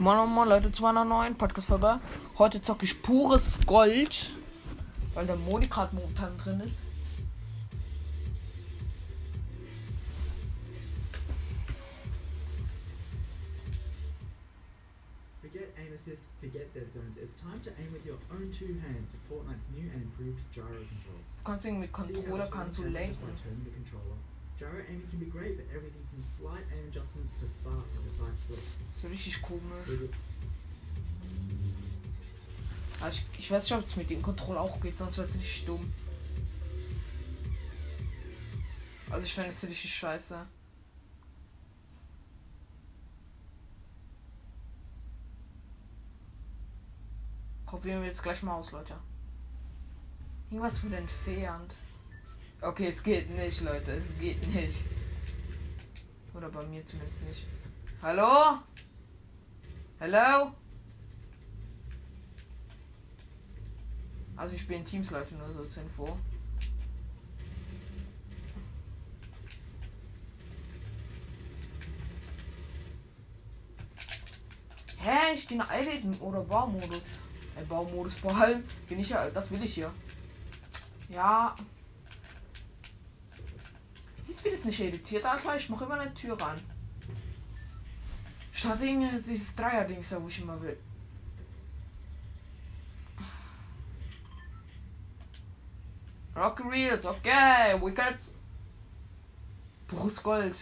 [0.00, 2.00] Moin Moin Leute zu einer neuen Podcast-Folge.
[2.38, 4.32] Heute zocke ich pures Gold,
[5.12, 6.80] weil der gerade momentan drin ist.
[15.42, 17.18] Forget aim assist, forget dead zones.
[17.18, 20.80] It's time to aim with your own two hands with Fortnite's new and improved gyro
[20.88, 21.20] control.
[21.36, 23.18] Du kannst irgendwie mit Controller kannst du lenken.
[24.60, 24.84] By turning the controller.
[24.84, 28.40] Gyro aiming can be great for everything from slight aim adjustments to fast and precise
[28.46, 28.76] flicks.
[29.00, 30.10] So richtig komisch.
[33.00, 35.34] Aber ich, ich weiß nicht, ob es mit dem Controller auch geht, sonst wäre es
[35.34, 35.92] richtig dumm.
[39.10, 40.46] Also ich fände es richtig scheiße.
[47.66, 48.94] Probieren wir jetzt gleich mal aus, Leute.
[50.50, 51.74] Irgendwas wird entfernt.
[52.62, 53.92] Okay, es geht nicht, Leute.
[53.92, 54.84] Es geht nicht.
[56.34, 57.46] Oder bei mir zumindest nicht.
[58.02, 58.58] Hallo?
[59.98, 60.52] Hallo?
[64.36, 66.18] Also ich spiele in Teams, Leute, nur so zur Info.
[74.98, 75.34] Hä?
[75.34, 77.20] Ich gehe nach Editen oder Baumodus.
[77.56, 78.64] Äh, Baumodus vor allem.
[78.86, 79.90] Bin ich ja, das will ich hier.
[81.08, 81.56] Ja.
[84.30, 85.56] Siehst du, wie das nicht editiert, Alter?
[85.56, 86.60] Ich mache immer eine Tür ran.
[88.52, 90.78] Statt dieses Dreier-Dings, wo ich immer will.
[96.36, 98.32] Rocky Reels, okay, Wickets.
[99.88, 100.56] Bruce Gold.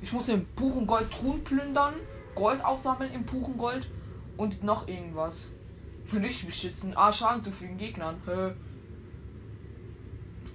[0.00, 1.94] Ich muss den puren Gold Truhen plündern,
[2.36, 3.88] Gold aufsammeln im puren Gold
[4.36, 5.50] und noch irgendwas.
[6.12, 6.96] Richtig beschissen.
[6.96, 8.22] Ah, Schaden zufügen Gegnern.
[8.26, 8.52] Hä?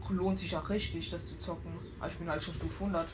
[0.09, 1.71] Lohnt sich ja richtig, das zu zocken.
[1.99, 3.07] Aber ich bin halt schon Stufe 100.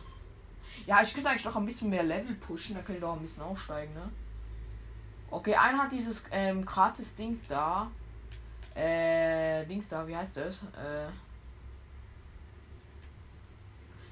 [0.87, 3.21] Ja, ich könnte eigentlich noch ein bisschen mehr Level pushen, da könnte ich auch ein
[3.21, 4.09] bisschen aufsteigen, ne?
[5.29, 7.91] Okay, einer hat dieses ähm, gratis Dings da.
[8.73, 10.63] Äh, Dings da, wie heißt das?
[10.73, 11.09] Äh.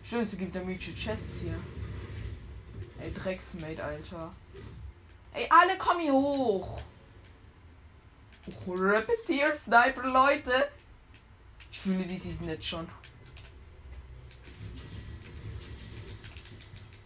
[0.04, 1.58] Stimmt, gibt ja mögliche Chests hier.
[3.00, 4.32] Ey, Drecksmate, Alter.
[5.36, 6.82] Ey, alle kommen hier hoch.
[8.68, 10.70] Repetier Sniper, Leute.
[11.70, 12.88] Ich fühle die Season jetzt schon.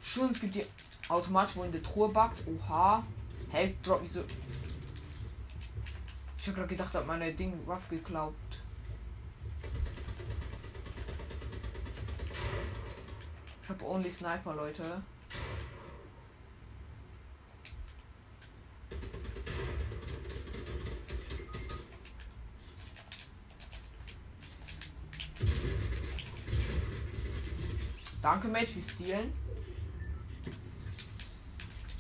[0.03, 0.66] Schon, es gibt die
[1.07, 2.39] automatisch, wo in der Truhe backt.
[2.47, 3.03] Oha.
[3.50, 4.23] Hey, es droppt wieso.
[6.38, 8.35] Ich hab gerade gedacht, hat meine Ding Waffe geklaut.
[13.63, 15.01] Ich hab only Sniper, Leute.
[28.22, 29.31] Danke, Mate, für Stehlen.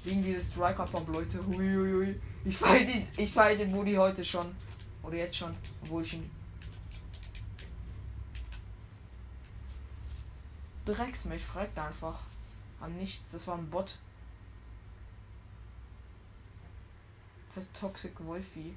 [0.03, 1.45] Irgendwie das Striker Pump, Leute.
[1.45, 2.19] Huiuiui.
[2.45, 4.55] Ich feiere ich feier den Moody heute schon.
[5.03, 5.55] Oder jetzt schon.
[5.83, 6.29] Obwohl ich ihn.
[10.85, 12.19] Drecksmilch fragt einfach.
[12.81, 13.31] An nichts.
[13.31, 13.97] Das war ein Bot.
[17.55, 18.73] Heißt Toxic Wolfie.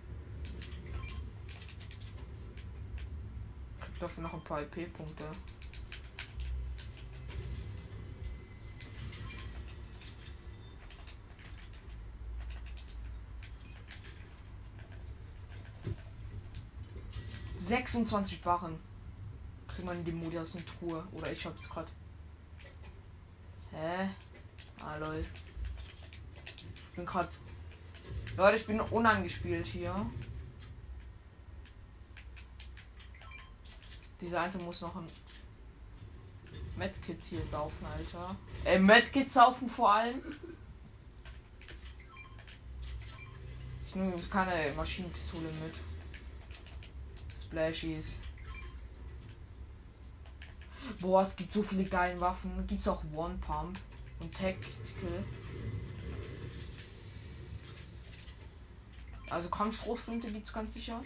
[3.81, 5.25] Kriegt dafür noch ein paar IP-Punkte.
[17.93, 18.81] Sechsundzwanzig Barren.
[19.69, 21.07] Kriegt man in die Modi aus der Truhe.
[21.13, 21.87] Oder ich hab's grad.
[23.71, 24.09] Hä?
[24.83, 25.27] Ah lol.
[26.47, 27.29] Ich bin grad.
[28.35, 30.07] Leute, ich bin unangespielt hier.
[34.23, 35.09] Dieser eine muss noch ein
[36.77, 38.35] Medkit hier saufen, Alter.
[38.65, 40.23] Äh, Medkit saufen vor allem.
[43.87, 45.75] Ich nehme keine Maschinenpistole mit.
[47.53, 48.19] Splashies.
[51.01, 52.67] Boah, es gibt so viele geile Waffen.
[52.67, 53.79] Gibt's auch One Pump
[54.21, 55.25] und Tactical.
[59.29, 61.03] Also Kampfstrohflinte gibt's ganz sicher.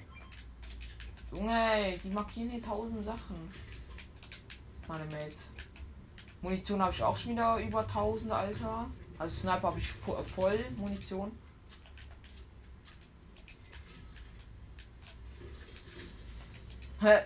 [1.32, 3.50] Junge, die markieren hier tausend Sachen.
[4.86, 5.48] Meine Mates.
[6.42, 8.88] Munition habe ich auch schon wieder über 1000, Alter.
[9.18, 11.32] Also Sniper habe ich vo voll Munition.
[17.06, 17.22] Hä?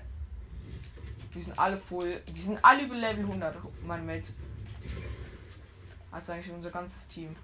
[1.35, 2.21] Die sind alle voll.
[2.37, 3.57] Die sind alle über Level 100,
[3.87, 4.35] meine Mates.
[6.11, 7.35] Also eigentlich unser ganzes Team.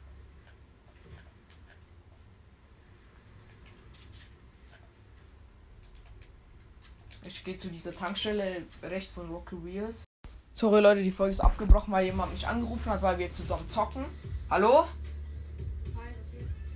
[7.24, 10.04] Ich gehe zu dieser Tankstelle rechts von Rocky Wheels.
[10.52, 13.66] Sorry Leute, die Folge ist abgebrochen, weil jemand mich angerufen hat, weil wir jetzt zusammen
[13.66, 14.04] zocken.
[14.50, 14.86] Hallo?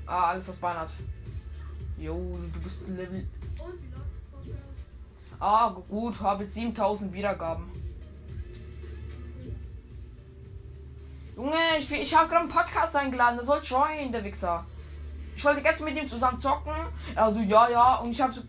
[0.07, 0.95] Ah, alles was Bein hat.
[1.99, 3.29] Jo, du bist Level.
[3.59, 4.81] Und wie läuft das Podcast?
[5.41, 7.65] Ah, gut, habe 7000 Wiedergaben.
[11.35, 14.67] Junge, ich, ich habe gerade einen Podcast eingeladen, der soll joinen, der Wichser.
[15.35, 16.75] Ich wollte gestern mit ihm zusammen zocken.
[17.15, 18.43] Also ja, ja, und ich habe so.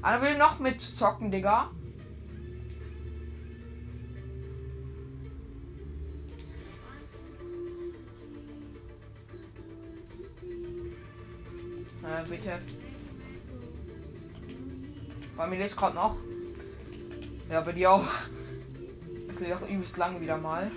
[0.00, 1.70] Einer will noch mit zocken, Digga.
[12.28, 12.60] Bitte.
[15.36, 16.16] Bei mir ist gerade noch.
[17.50, 18.06] Ja, bei dir auch.
[19.28, 20.70] Es lädt auch übelst lang wieder mal.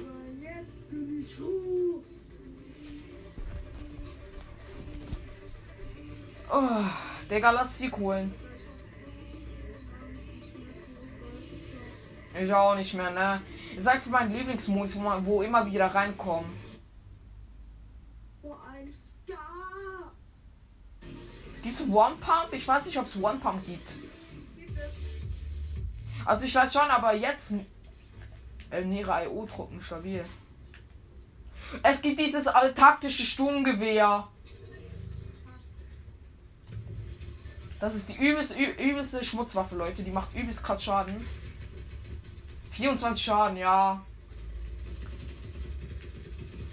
[6.54, 6.84] Oh,
[7.30, 8.34] Digga, lass sie holen.
[12.34, 13.42] Ich auch nicht mehr, ne?
[13.76, 16.50] Ist einfach mein Lieblingsmodus, wo, wo immer wieder reinkommen.
[18.42, 20.12] Vor ein Star.
[21.64, 22.54] Gibt's One Pump?
[22.54, 23.94] Ich weiß nicht, ob es One Pump gibt.
[26.26, 27.56] Also ich weiß schon, aber jetzt.
[28.70, 30.24] Äh, Nera IO-Truppen, stabil.
[31.84, 34.28] Es gibt dieses äh, taktische Sturmgewehr.
[37.80, 40.04] Das ist die übelste, übelste Schmutzwaffe, Leute.
[40.04, 41.26] Die macht übelst krass Schaden.
[42.70, 44.02] 24 Schaden, ja.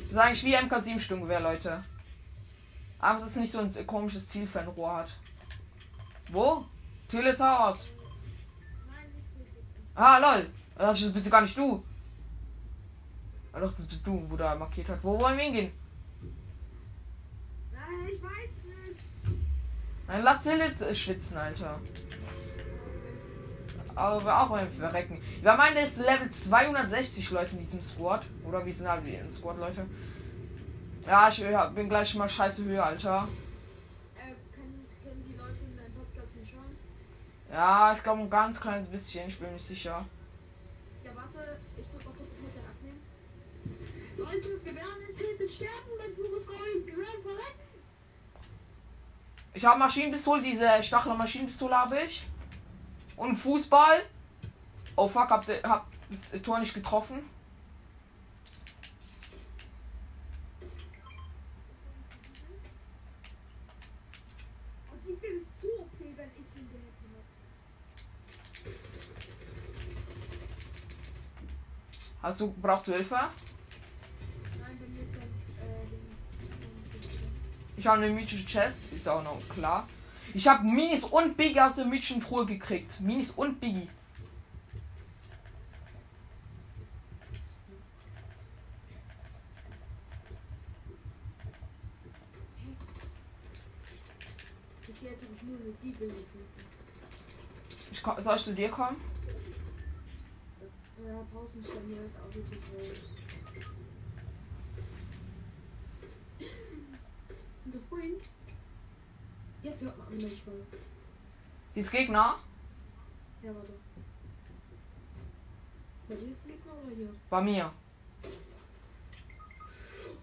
[0.08, 1.82] Ist eigentlich wie MK7 Sturmgewehr, Leute.
[3.00, 5.16] Einfach, dass es nicht so ein komisches Zielfernrohr hat.
[6.30, 6.64] Wo?
[7.08, 7.88] Teletowers.
[8.86, 9.64] Nein, nicht wirklich.
[9.94, 10.50] Ah, lol.
[10.76, 11.82] Das bist du gar nicht du.
[13.52, 15.02] Ah, doch, das bist du, wo da markiert hat.
[15.02, 15.72] Wo wollen wir hingehen?
[17.72, 19.38] Nein, ich weiß nicht.
[20.06, 21.80] Nein, lass Lilith äh, schwitzen, Alter.
[23.94, 25.20] Aber wir auch mal verrecken.
[25.40, 28.26] Wir eine jetzt Level 260 Leute in diesem Squad.
[28.44, 29.86] Oder wie sind halt die in Squad, Leute?
[31.08, 31.43] Ja, ich
[31.75, 33.26] bin gleich mal scheiße Höhe, Alter.
[34.14, 36.76] Äh, können, können die Leute in deinem Podcast nicht schauen?
[37.50, 39.26] Ja, ich glaube ein ganz kleines bisschen.
[39.26, 40.05] Ich bin nicht sicher.
[41.02, 43.00] Ja, warte, ich drück mal kurz mit der abnehmen.
[44.19, 46.87] Leute, wir werden in Tilted sterben mit pures Gold.
[46.87, 47.69] Wir werden verrecken.
[49.54, 52.26] Ich habe Maschinenpistole, diese Stachler Maschinenpistole habe ich.
[53.16, 54.02] Und Fußball.
[54.94, 57.20] Oh fuck, hab, hab das Tor nicht getroffen.
[64.93, 67.25] Und ich bin so OP, wenn ich ihn gehalten habe.
[72.22, 73.18] Hast du, brauchst du Hilfe?
[77.76, 79.88] Ich habe eine mythische Chest, ist auch noch klar.
[80.34, 83.00] Ich habe Minis und Biggie aus der mythischen Truhe gekriegt.
[83.00, 83.88] Minis und Biggie.
[97.90, 98.96] Ich soll ich zu dir kommen?
[101.08, 103.02] Ja, brauchst auch wirklich wild.
[107.64, 108.22] Unser Freund.
[109.62, 110.55] Jetzt hört man mich mal.
[111.73, 112.38] Hier ist Gegner.
[113.42, 113.73] Ja, warte.
[116.09, 117.09] Bei dir ist Gegner oder hier?
[117.30, 117.73] Bei mir.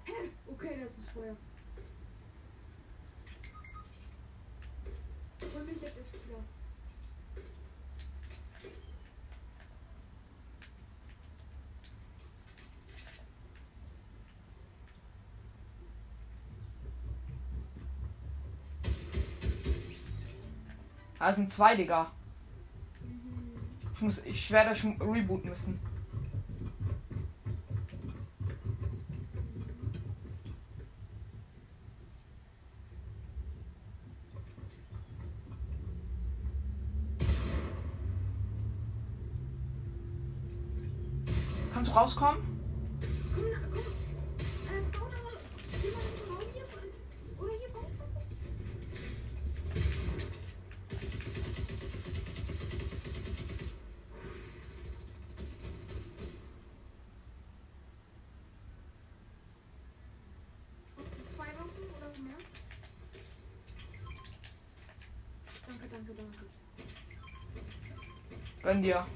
[0.03, 0.13] Hä?
[0.45, 1.35] Okay, das ist Feuer.
[5.51, 6.43] Hol mich jetzt echt wieder.
[21.25, 22.11] Da sind zwei, Digga.
[23.95, 25.79] Ich muss, ich werde euch rebooten müssen.
[41.73, 42.43] Kannst du rauskommen?
[43.33, 43.81] Komm, na, komm.
[43.81, 45.33] Äh, bau da mal.
[45.81, 46.67] Geh mal in den Raum hier.
[47.39, 47.85] Oder hier, komm.
[60.97, 62.39] Hast du zwei Waffen oder mehr?
[65.67, 66.45] Danke, danke, danke.
[68.75, 69.07] Gönn dir.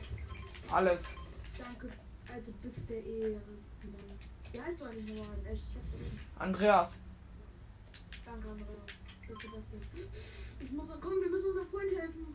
[0.72, 1.16] Alles.
[1.58, 1.90] Danke.
[2.34, 4.20] Also bist der ehrenste Mann.
[4.54, 5.36] Wie heißt du eigentlich nochmal?
[6.38, 7.00] Andreas.
[8.26, 8.68] Danke, Andrea.
[9.28, 10.08] Das ist das Beste.
[10.62, 12.28] Ich muss, komm, wir müssen unserem Freund helfen.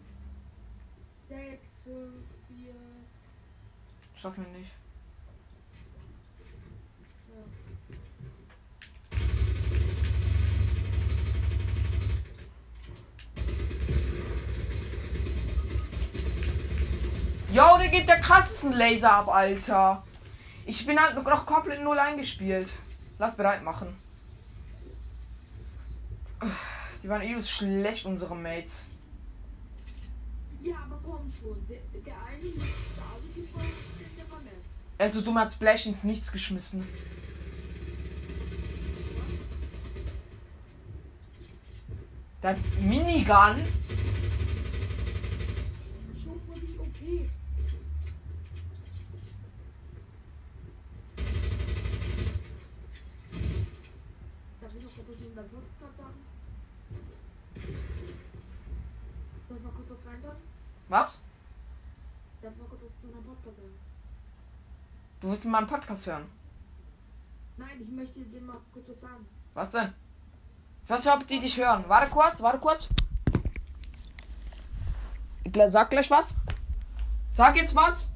[1.30, 2.74] Sechs, fünf, vier,
[4.20, 4.72] Schaffen wir nicht.
[17.94, 20.02] Yo, der krassesten Laser ab, Alter.
[20.66, 22.72] Ich bin halt noch komplett null eingespielt.
[23.18, 23.96] Lass bereit machen.
[27.02, 28.86] Die waren übelst schlecht, unsere Mates.
[30.62, 31.64] Ja, aber komm schon.
[31.68, 34.54] Der, der eine war, der war nett.
[34.98, 36.86] Also, du hast Splash ins Nichts geschmissen.
[42.42, 43.62] Der Minigun.
[46.22, 47.30] Schon wirklich okay.
[54.60, 56.18] Darf ich noch kurz in der Postplatz sagen?
[59.48, 60.42] Soll ich mal kurz was reinsagen?
[60.88, 61.20] Was?
[62.42, 63.78] Darf ich mal kurz was zu einer Postplatz sagen?
[65.44, 66.24] Du mal einen Podcast hören.
[67.58, 69.26] Nein, ich möchte dir mal kurz was sagen.
[69.52, 69.92] Was denn?
[70.82, 71.84] Ich weiß nicht, ob die dich hören.
[71.86, 72.88] Warte kurz, warte kurz.
[75.66, 76.32] Sag gleich was.
[77.28, 78.10] Sag jetzt was.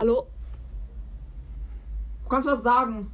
[0.00, 0.26] Hallo?
[2.24, 3.12] Du kannst was sagen.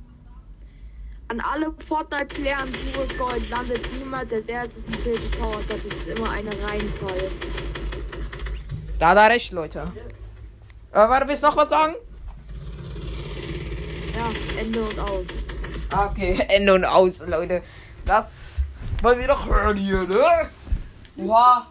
[1.29, 5.61] An alle Fortnite-Player in Pures Gold landet niemand als erstes ein Tilted Tower.
[5.69, 7.31] Das ist immer eine Reihenfolge.
[8.99, 9.93] Da hat er recht, Leute.
[10.93, 11.97] Äh, warte, willst du noch was sagen?
[14.59, 15.27] Ende und aus.
[15.93, 17.63] Ah, Okay, Ende und aus, Leute.
[18.05, 18.65] Das
[19.03, 20.51] wollen wir doch hören hier, ne?
[21.17, 21.67] Oha.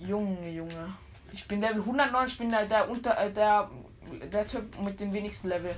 [0.00, 0.96] Junge, Junge.
[1.32, 3.70] Ich bin Level 109, ich bin der, der unter äh, der
[4.32, 5.74] der Typ mit dem wenigsten Level.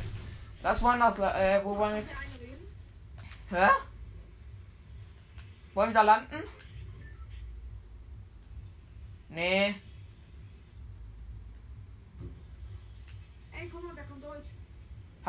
[0.62, 2.14] Das wollen das äh, wo wollen wir jetzt?
[3.50, 3.69] Hä?
[5.75, 6.43] Wollen wir da landen?
[9.29, 9.75] Nee.
[13.52, 14.49] Ey, guck mal, der kann Deutsch.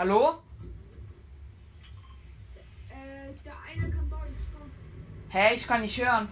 [0.02, 0.42] Hallo?
[2.90, 4.42] Äh, der eine kann Deutsch.
[4.52, 4.72] Komm,
[5.30, 6.28] Hä, ich kann nicht hören.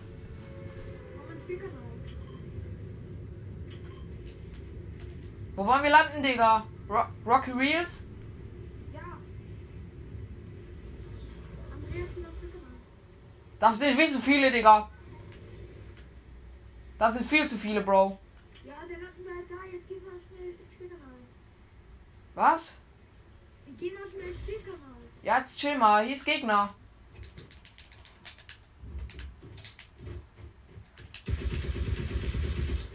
[5.55, 6.65] Wo wollen wir landen, Digga?
[6.89, 8.07] Ro Rocky Reels?
[8.91, 9.19] Ja.
[13.59, 14.89] Das sind viel zu viele, Digga.
[16.97, 18.17] Das sind viel zu viele, Bro.
[18.63, 19.63] Ja, der landen wir halt da.
[19.71, 21.19] Jetzt gehen wir schnell ins Spielkanal.
[22.33, 22.78] Was?
[23.79, 24.95] Gehen mal schnell ins Spielkanal.
[25.23, 26.05] Ja, jetzt chill mal.
[26.05, 26.73] Hier ist Gegner.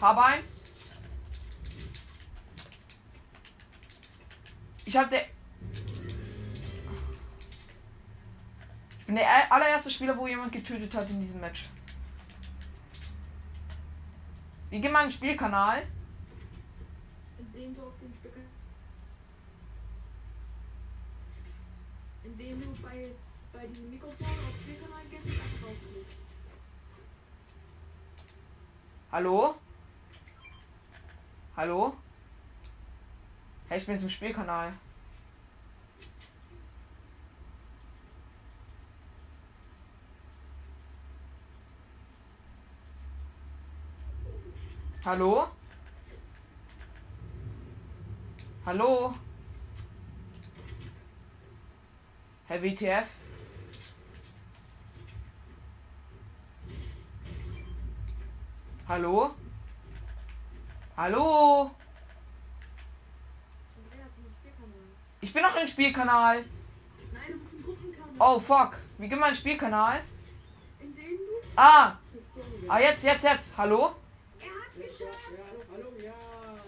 [0.01, 0.45] Hab ein.
[4.85, 5.27] Ich hab der.
[8.99, 11.69] Ich bin der allererste Spieler, wo jemand getötet hat in diesem Match.
[14.69, 15.79] Wir gehen mal in den Spielkanal.
[15.79, 15.87] Auf
[17.39, 18.04] den Spielkanal.
[22.37, 23.13] Indem du bei,
[23.53, 26.17] bei diesem Mikrofon auf Spielkanal gehst und einfach rausgehst.
[29.13, 29.55] Hallo?
[31.57, 31.97] Hallo?
[33.69, 34.73] Hey, ich bin jetzt im Spielkanal.
[45.05, 45.47] Hallo?
[48.67, 49.15] Hallo?
[52.47, 53.09] Herr WTF?
[58.87, 59.35] Hallo?
[60.95, 61.71] Hallo?
[65.23, 66.45] Ich bin noch im Spielkanal.
[67.15, 68.15] Nein, du bist im Gruppenkanal.
[68.19, 68.77] Oh fuck.
[68.99, 70.03] Wie geht man in den Spielkanal?
[70.81, 71.49] Indem du.
[71.57, 71.97] Ah.
[72.69, 73.57] Ah, jetzt, jetzt, jetzt.
[73.57, 73.95] Hallo?
[74.39, 75.19] Er hat's geschafft.
[75.73, 76.13] hallo, ja.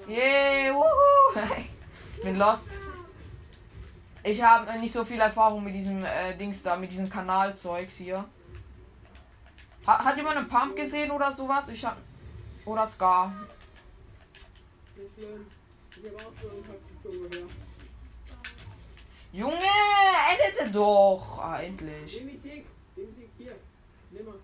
[0.08, 1.38] Yeah, wuhu.
[2.16, 2.78] ich bin lost.
[4.26, 8.24] Ich habe nicht so viel Erfahrung mit diesem äh, Dings da, mit diesem Kanalzeugs hier.
[9.86, 11.68] Ha hat jemand einen Pump gesehen oder sowas?
[11.68, 11.96] Ich hab.
[12.64, 13.32] Oder Scar.
[19.32, 19.72] Junge,
[20.32, 21.38] edite doch.
[21.38, 22.20] Ah, endlich.
[22.24, 22.66] Nimm die.
[23.38, 23.54] Hier.
[24.10, 24.34] Nimm mal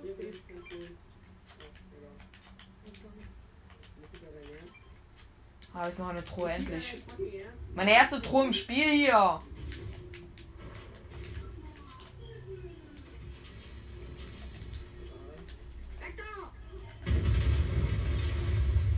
[0.00, 0.14] hier.
[0.46, 0.76] Kannst du.
[0.76, 0.86] Ja,
[2.86, 3.10] egal.
[3.96, 4.74] Muss ich aber ernst?
[5.78, 7.02] Ah, ist noch eine Truhe, endlich.
[7.74, 9.42] Meine erste Truhe im Spiel hier.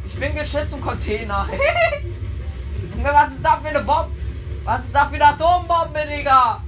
[0.07, 1.49] Ich bin geschützt im Container.
[2.97, 4.13] Junge, was ist da für eine Bombe?
[4.63, 6.63] Was ist da für eine Atombombe, Digga?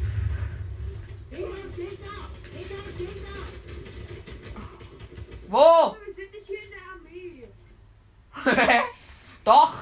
[5.48, 5.96] Wo?
[6.04, 6.80] Wir sind nicht hier in der
[8.50, 8.84] Armee.
[9.44, 9.74] Doch.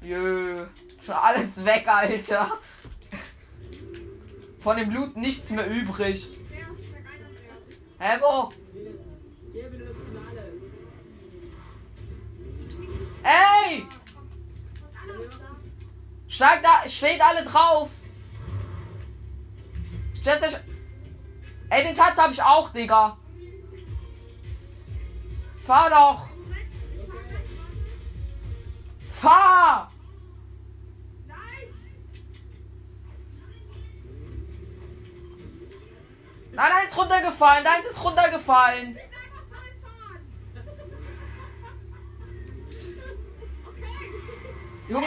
[0.00, 0.66] Jö.
[1.04, 2.58] Schon alles weg, Alter.
[4.60, 6.28] Von dem Blut nichts mehr übrig.
[7.98, 8.52] Hä, wo?
[13.22, 13.86] Ey!
[16.28, 17.90] Steigt da, steht alle drauf.
[20.20, 20.56] Stellt euch.
[21.70, 23.16] Ey, den Tanz habe ich auch, Digga.
[25.66, 26.28] Fahr doch.
[29.10, 29.90] Fahr!
[31.26, 31.38] Nein!
[36.52, 37.64] Nein, ist runtergefallen.
[37.64, 38.96] Dein ist runtergefallen.
[44.88, 45.06] Junge!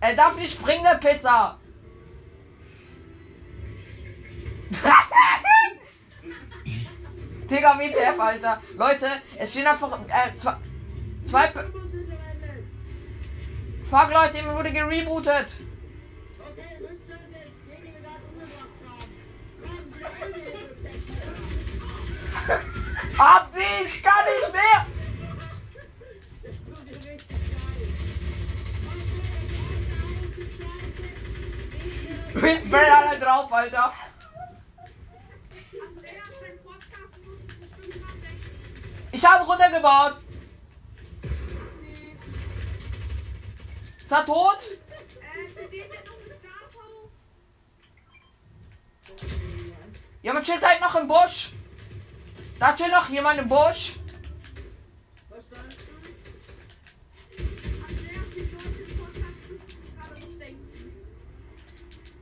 [0.00, 1.58] Er darf nicht springen, der Pisser.
[7.50, 8.62] Digga, WTF, Alter.
[8.76, 9.08] Leute,
[9.38, 10.56] es stehen einfach äh, zwei,
[11.24, 11.52] zwei.
[13.90, 15.48] Fuck, Leute, mir wurde gerebootet.
[23.18, 24.86] Hab die, ich kann nicht mehr.
[32.32, 33.92] Du bist Brenner drauf, Alter.
[35.86, 38.38] Andreas, dein Podcast muss bestimmt mal weg.
[39.14, 40.16] Ich habe runtergebaut.
[44.02, 44.58] Ist er tot?
[50.20, 51.52] Jemand chillt halt noch im Busch.
[52.58, 53.94] Da chillt noch jemand im Busch.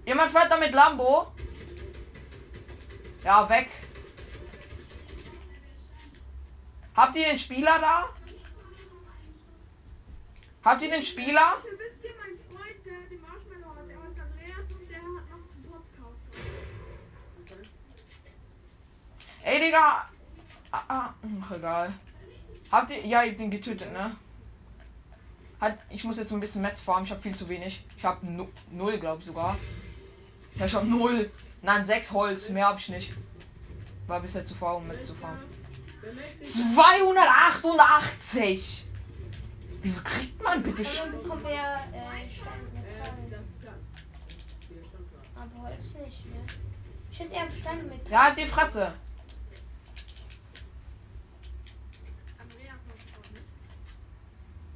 [0.05, 1.33] Jemand fährt da mit Lambo.
[3.25, 3.71] Ja, weg.
[6.94, 8.09] Habt ihr den Spieler da?
[10.64, 11.57] Habt ihr den Spieler?
[17.33, 17.70] Podcast.
[19.42, 20.09] Ey, Digga.
[20.70, 21.92] Ah, ah, ach, egal.
[22.70, 23.07] Habt ihr.
[23.07, 24.16] Ja, ich bin getötet, ne?
[25.61, 27.05] Hat, ich muss jetzt ein bisschen Metz farmen.
[27.05, 27.85] Ich habe viel zu wenig.
[27.96, 29.57] Ich habe nu null, glaube ich sogar.
[30.57, 31.31] Ja, ich habe null.
[31.62, 32.50] Nein, sechs Holz.
[32.50, 33.12] Mehr habe ich nicht.
[34.07, 35.62] War bisher zu faul, um Metz zu farmen.
[36.03, 38.87] Wer möchte 288!
[39.83, 41.12] Wie viel kriegt man bitte Und schon?
[41.12, 43.31] dann bekommen wir äh, Stein Äh, Metall.
[43.31, 43.75] schon klar.
[45.37, 46.43] Aber Holz nicht mehr.
[47.11, 48.12] Ich hätte eher Stein mit Metall.
[48.12, 48.85] Ja, die Fresse.
[48.85, 48.95] Nicht.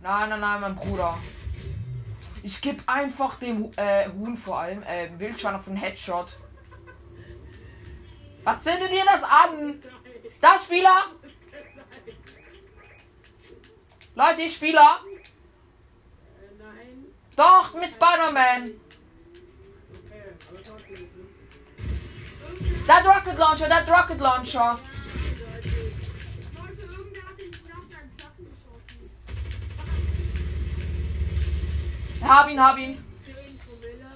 [0.03, 1.19] Nein, nein, nein, mein Bruder.
[2.43, 6.37] Ich gebe einfach dem äh, Huhn vor allem, äh, Wildschwein auf einen Headshot.
[8.45, 9.83] Was zündet ihr das an?
[10.40, 11.07] Das Spieler?
[14.14, 15.01] Leute, ich Spieler.
[16.59, 17.07] Nein.
[17.37, 18.70] Doch, mit Spider-Man.
[19.90, 20.94] Okay, aber trotzdem.
[20.94, 21.27] ne?
[22.87, 24.79] Der hat Rocket Launcher, der hat Rocket Launcher.
[32.22, 33.05] Hab ihn, hab ihn.
[33.25, 34.11] 10 Promille.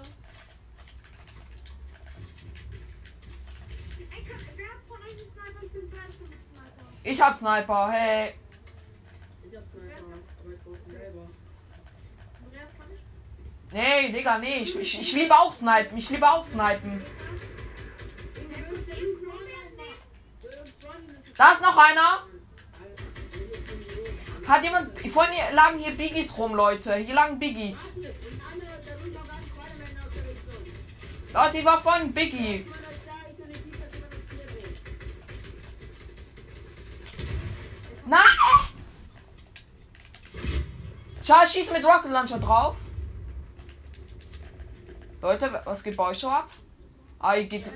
[4.11, 5.63] Ey, kann, wer hat von euch einen Sniper?
[5.63, 6.87] Ich bin beste mit Sniper.
[7.11, 8.35] Ich hab Sniper, hey.
[9.43, 10.01] Ich hab Sniper?
[13.73, 14.59] Nee, Digga, nee.
[14.59, 15.99] Ich, ich, ich liebe auch Snipen.
[15.99, 17.03] Ich liebe auch Snipen.
[21.37, 22.27] Da ist noch einer.
[24.47, 24.99] Hat jemand.
[25.09, 26.95] Vorhin lagen hier Biggies rum, Leute.
[26.95, 27.95] Hier lagen Biggies.
[31.35, 32.67] Leute, die war von Biggie.
[38.11, 38.21] Nein!
[41.23, 42.77] Schau, ich schieß mit Rocket Launcher drauf.
[45.23, 46.51] Leute, was geht bei euch so ab?
[47.21, 47.71] Ah, ihr geht.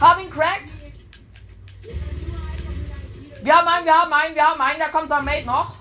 [0.00, 0.70] Hab ihn cracked.
[3.42, 4.80] Wir haben einen, wir haben einen, wir haben einen.
[4.80, 5.76] Da kommt sein Mate noch.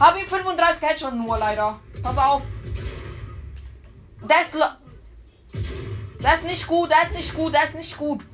[0.00, 1.78] Hab ihn 35 Headshot nur leider.
[2.02, 2.42] Pass auf.
[4.26, 4.56] Das,
[6.20, 8.24] das ist nicht gut, das ist nicht gut, das ist nicht gut.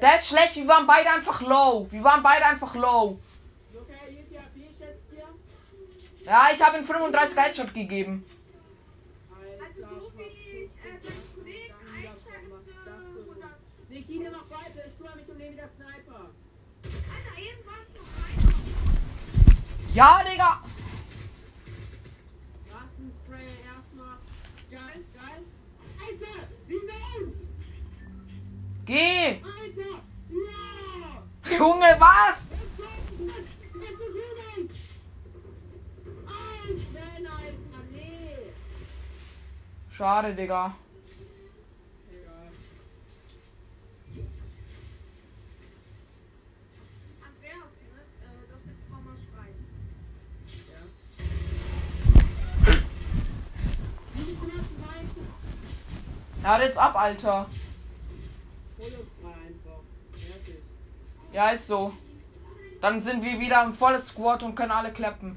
[0.00, 1.86] Das ist schlecht, wir waren beide einfach low.
[1.90, 3.18] Wir waren beide einfach low.
[6.24, 8.24] Ja, ich habe ihm 35 Headshot gegeben.
[19.96, 20.60] Ja, Digga.
[28.84, 29.40] Geh.
[29.42, 31.56] Alter, ja!
[31.58, 32.50] Junge, was?
[39.90, 40.74] Schade, Digga.
[47.22, 48.00] Andreas, ne?
[48.20, 49.66] Äh, das wird Frau mal schreiben.
[56.46, 57.50] Ja, jetzt ab, Alter.
[61.32, 61.92] Ja, ist so.
[62.80, 65.36] Dann sind wir wieder im vollen Squad und können alle klappen.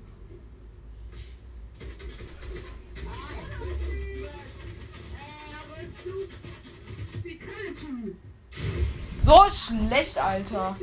[9.19, 10.75] So schlecht, Alter.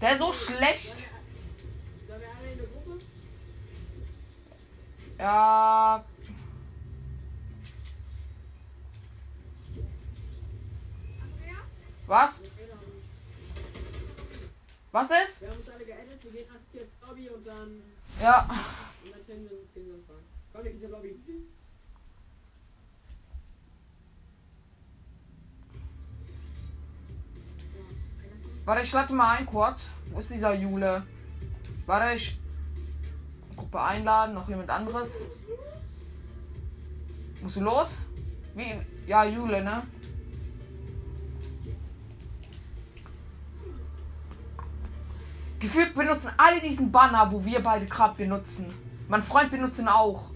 [0.00, 1.04] Der ist so schlecht.
[5.18, 6.02] Ja.
[11.22, 11.66] Andreas?
[12.06, 12.40] Was?
[14.92, 15.42] Was ist?
[15.42, 17.82] Wir haben uns alle geedit, wir gehen erst jetzt Lobby und dann,
[18.20, 18.42] Ja.
[19.04, 20.24] und dann können wir uns Kinder fragen.
[20.52, 21.20] Komm, wir gehen zur Lobby.
[28.64, 29.90] Warte, ich lade mal ein kurz.
[30.10, 31.02] Wo ist dieser Jule?
[31.86, 32.38] Warte, ich.
[33.56, 35.18] Gruppe einladen, noch jemand anderes.
[37.40, 38.00] Musst du los?
[38.54, 38.74] Wie?
[39.06, 39.82] Ja, Jule, ne?
[45.58, 48.72] Gefühlt benutzen alle diesen Banner, wo wir beide gerade benutzen.
[49.08, 50.30] Mein Freund benutzt ihn auch.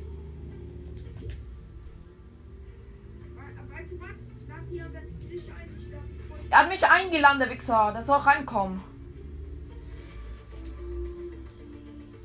[6.51, 7.93] Er hat mich eingeladen, der Wichser.
[7.93, 8.81] Der soll reinkommen.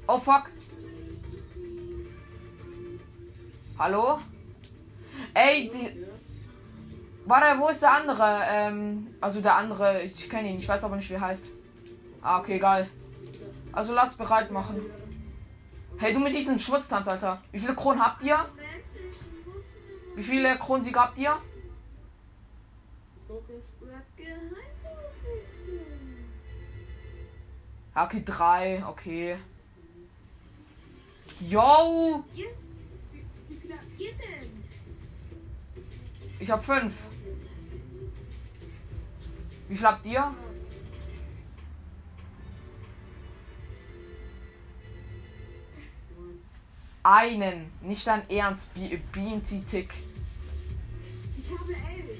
[0.08, 0.49] Oh fuck.
[3.77, 4.19] Hallo?
[5.34, 6.05] Ey, die.
[7.25, 8.41] Warte, wo ist der andere?
[8.49, 11.45] Ähm, also der andere, ich kenne ihn, ich weiß aber nicht, wie er heißt.
[12.25, 12.89] Ah, okay, egal.
[13.71, 14.81] Also lass bereit machen.
[15.97, 17.39] Hey, du mit diesem Schmutztanz, Alter.
[17.51, 18.43] Wie viele Kronen habt ihr?
[20.15, 21.38] Wie viele Kronensiege habt ihr?
[27.93, 29.38] okay, drei, okay.
[31.41, 32.23] Yo!
[36.39, 36.95] Ich hab fünf.
[39.67, 40.33] Wie viel habt ihr?
[47.05, 47.71] Einen.
[47.81, 49.93] Nicht dein Ernst, B- BMT-Tick.
[51.37, 52.19] Ich habe elf.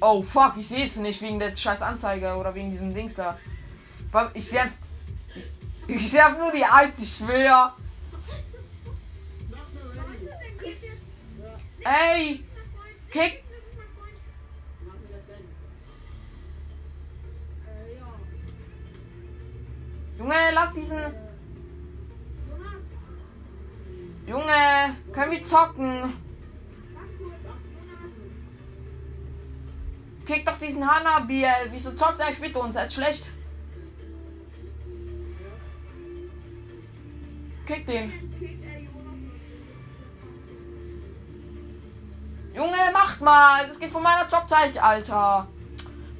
[0.00, 3.38] Oh fuck, ich sehe es nicht wegen der scheiß Anzeige oder wegen diesem Dings da.
[4.34, 4.72] Ich sehe.
[5.86, 7.76] Ich, ich sehe nur die Eins, ich schwör.
[11.84, 12.44] Ey!
[13.08, 13.44] Kick!
[20.18, 21.25] Junge, lass diesen.
[24.26, 26.14] Junge, können wir zocken?
[30.26, 31.48] Kick doch diesen Hanabiel.
[31.70, 32.74] Wieso zockt er mit uns?
[32.74, 33.24] Er ist schlecht.
[37.66, 38.12] Kick den.
[42.52, 43.66] Junge, macht mal.
[43.68, 45.46] Das geht von meiner Jobzeit, Alter.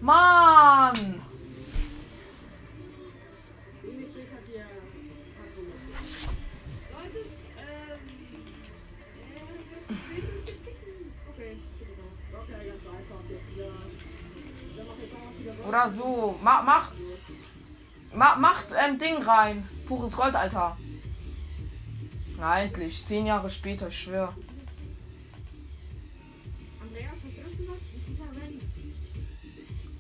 [0.01, 1.26] Mann.
[15.77, 16.39] Oder so.
[16.43, 16.91] Mach, mach,
[18.15, 19.69] mach, macht ähm, Ding rein.
[19.87, 20.75] Pures Gold, Alter.
[22.39, 23.05] Na, endlich.
[23.05, 24.35] Zehn Jahre später, ich schwör.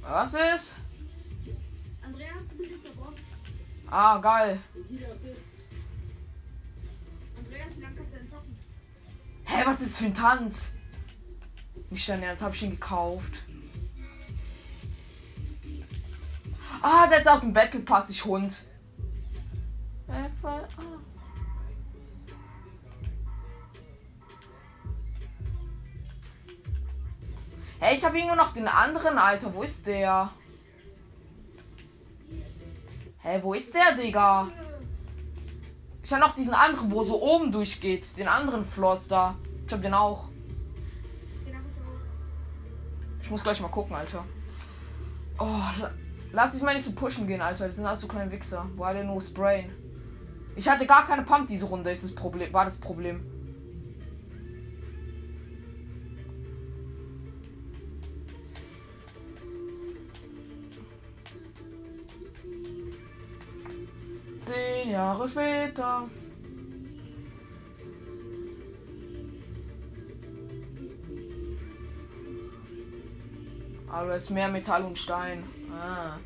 [0.00, 0.76] Was ist?
[2.02, 3.20] Andreas, du bist jetzt der Boss.
[3.90, 4.58] Ah, geil.
[7.36, 8.56] Andreas, wie lange kannst du denn zocken?
[9.44, 10.72] Hä, was ist für ein Tanz?
[11.90, 13.45] Nicht dein Ernst, hab ich ihn gekauft.
[16.82, 18.66] Ah, der ist aus dem Battle Pass, ich Hund.
[20.08, 20.98] Äh, voll- ah.
[27.78, 29.52] Hey, ich habe irgendwo noch den anderen, Alter.
[29.54, 30.30] Wo ist der?
[33.18, 34.48] Hä, wo ist der, Digga?
[36.02, 38.16] Ich habe noch diesen anderen, wo so oben durchgeht.
[38.16, 39.36] Den anderen Floss da.
[39.66, 40.28] Ich hab den auch.
[43.20, 44.24] Ich muss gleich mal gucken, Alter.
[45.38, 45.60] Oh,
[46.32, 47.66] lass dich mal nicht so pushen gehen, Alter.
[47.66, 48.66] Das sind alles so kleine Wichser.
[48.76, 49.70] Wo alle nur sprayen.
[50.56, 53.20] Ich hatte gar keine Pump diese Runde, ist das Problem, war das Problem.
[64.40, 66.08] Zehn Jahre später.
[73.88, 75.42] Aber es ist mehr Metall und Stein.
[75.76, 76.18] Ah.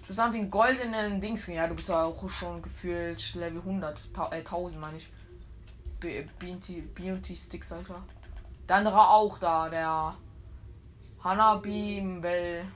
[0.00, 1.46] Du bist den goldenen Dings.
[1.46, 4.12] Ja, du bist auch schon gefühlt Level 100.
[4.12, 5.08] Ta äh, 1000 meine ich.
[6.00, 6.26] Be
[6.94, 8.02] Beauty, Sticks, Alter.
[8.68, 10.16] Der andere auch da, der
[11.22, 12.66] Hanabi auf.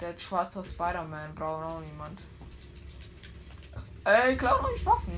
[0.00, 2.22] Der schwarze Spider-Man braucht auch niemand.
[4.04, 5.12] Ey, klau doch nicht Waffen.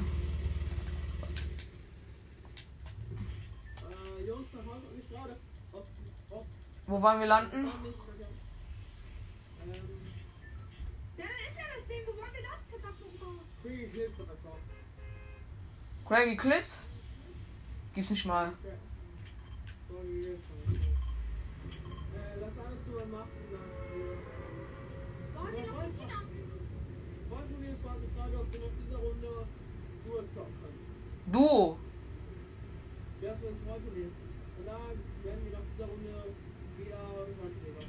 [3.88, 5.36] Äh, Jungs, verfolgt mich gerade.
[5.72, 5.86] Ob,
[6.30, 6.46] ob,
[6.86, 7.56] Wo wollen wir landen?
[7.56, 7.94] Ähm.
[16.12, 16.78] Craggy Cliffs?
[17.94, 18.48] Gibt's nicht mal.
[18.48, 18.50] Äh,
[22.38, 23.41] lass alles so machen,
[29.22, 29.46] können.
[31.26, 31.78] Du!
[33.20, 34.10] Wer ist heute nicht?
[34.58, 34.78] Und da
[35.22, 36.34] werden wir nach dieser Runde
[36.76, 37.86] wieder Handschläger.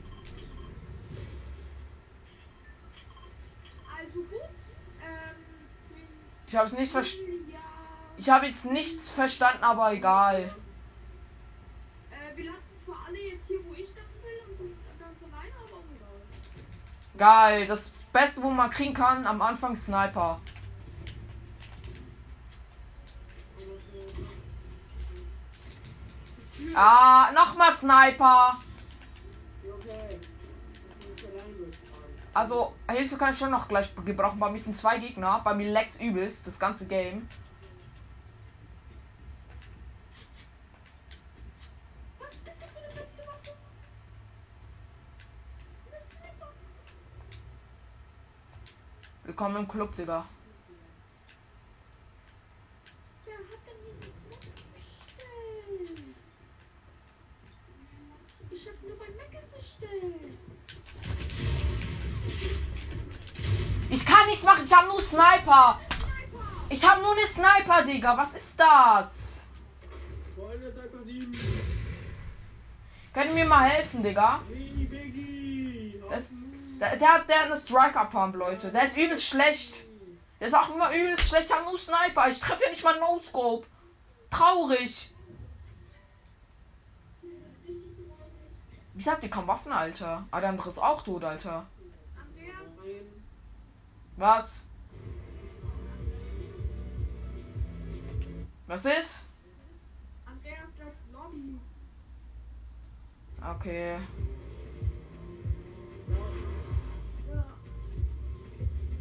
[3.98, 4.50] Also gut.
[5.02, 5.36] Ähm,
[6.48, 7.54] Ich habe es nicht verstanden.
[8.16, 10.56] Ich habe jetzt nichts verstanden, aber egal.
[12.12, 14.66] Äh, wir landen zwar alle jetzt hier, wo ich landen will, und du
[15.00, 16.22] ganz alleine, aber egal.
[17.18, 17.68] Geil.
[17.68, 20.40] Das Beste, wo man kriegen kann, am Anfang Sniper.
[26.74, 28.58] Ah, nochmal Sniper.
[32.34, 34.40] Also, Hilfe kann ich schon noch gleich gebrauchen.
[34.40, 35.42] Bei mir sind zwei Gegner.
[35.44, 37.30] Bei mir leckt's übelst, das ganze Game.
[49.26, 50.26] Willkommen im Club, Digga.
[53.26, 56.04] Wer hat denn hier das Sniper bestellt?
[58.52, 60.38] Ich hab nur bei Meckes bestellt.
[63.94, 65.80] Ich kann nichts machen, ich habe nur Sniper.
[66.68, 68.18] Ich habe nur eine Sniper, Digga.
[68.18, 69.44] Was ist das?
[73.14, 74.42] Könnt mir mal helfen, Digga?
[76.10, 76.32] Das,
[76.80, 78.72] der, der hat der hat eine Striker Pump, Leute.
[78.72, 79.84] Der ist übelst schlecht.
[80.40, 81.46] Der ist auch immer übelst schlecht.
[81.46, 82.28] Ich habe nur Sniper.
[82.28, 83.68] Ich treffe ja nicht mal No Scope.
[84.32, 85.14] Traurig.
[88.96, 90.26] Wieso habt ihr kaum Waffen, Alter?
[90.32, 91.68] Ah, der andere ist auch tot, Alter.
[94.16, 94.64] Was?
[98.68, 99.20] Was ist?
[100.26, 101.60] Andreas, das Lobby.
[103.42, 103.98] Okay.
[107.28, 107.58] Ja.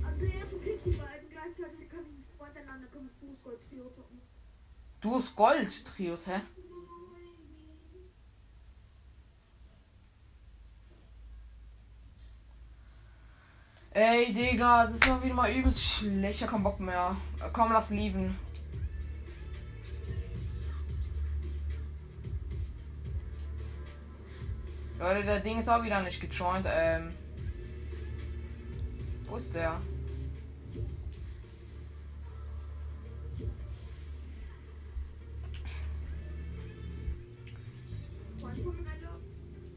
[0.07, 4.21] Andreas und die beiden gleichzeitig, können voneinander können Fußball Trio zocken.
[5.01, 6.41] Du hast Gold, Trios, hä?
[13.95, 16.37] Ey, Digga, das ist doch wieder mal übelst schlecht.
[16.37, 17.15] Ich hab keinen Bock mehr.
[17.53, 18.39] Komm, lass lieven.
[24.99, 26.67] Leute, der Ding ist auch wieder nicht gejoint.
[26.67, 27.13] Ähm.
[29.27, 29.79] Wo ist der?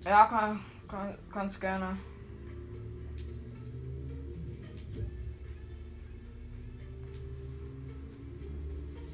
[0.05, 1.97] Ja, kann, kann, kannst gerne.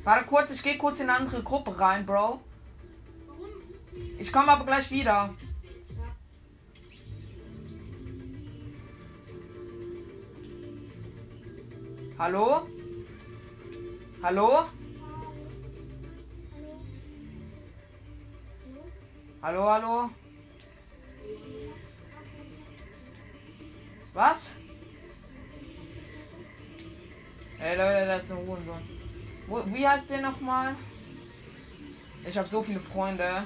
[0.04, 2.42] Warte kurz, ich gehe kurz in eine andere Gruppe rein, Bro.
[4.18, 5.36] Ich komme aber gleich wieder.
[12.18, 12.68] Hallo?
[14.24, 14.66] Hallo?
[19.42, 20.10] Hallo, hallo?
[24.14, 24.58] Was?
[27.60, 29.01] Ey Leute, das ist ein Hurensohn.
[29.52, 30.76] Wie heißt der nochmal?
[32.26, 33.46] Ich habe so viele Freunde.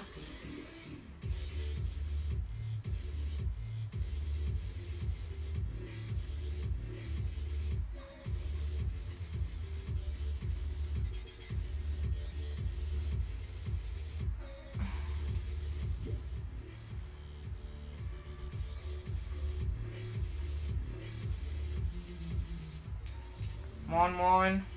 [23.88, 24.75] Moin, moin.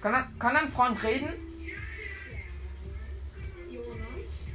[0.00, 1.28] Kann, er- kann ein Freund reden?
[3.70, 4.48] Jonas.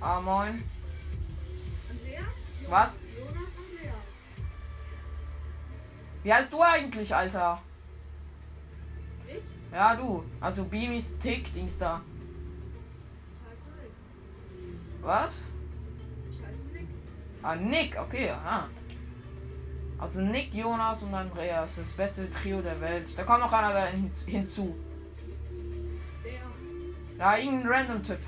[0.00, 0.62] Ah, moin.
[1.90, 2.24] Andreas?
[2.68, 3.00] Was?
[3.18, 3.96] Jonas, Andreas.
[6.22, 7.62] Wie heißt du eigentlich, Alter?
[9.28, 9.72] Ich?
[9.72, 10.24] Ja, du.
[10.40, 12.00] Also Beamies Tick, Dings da.
[15.02, 15.40] Was?
[16.30, 16.88] Ich heiße Nick.
[17.42, 18.68] Ah, Nick, okay, ah.
[20.00, 23.16] Also Nick, Jonas und Andreas, das beste Trio der Welt.
[23.18, 24.74] Da kommt noch einer da hin, hinzu.
[27.18, 28.18] Ja, irgendein random Typ.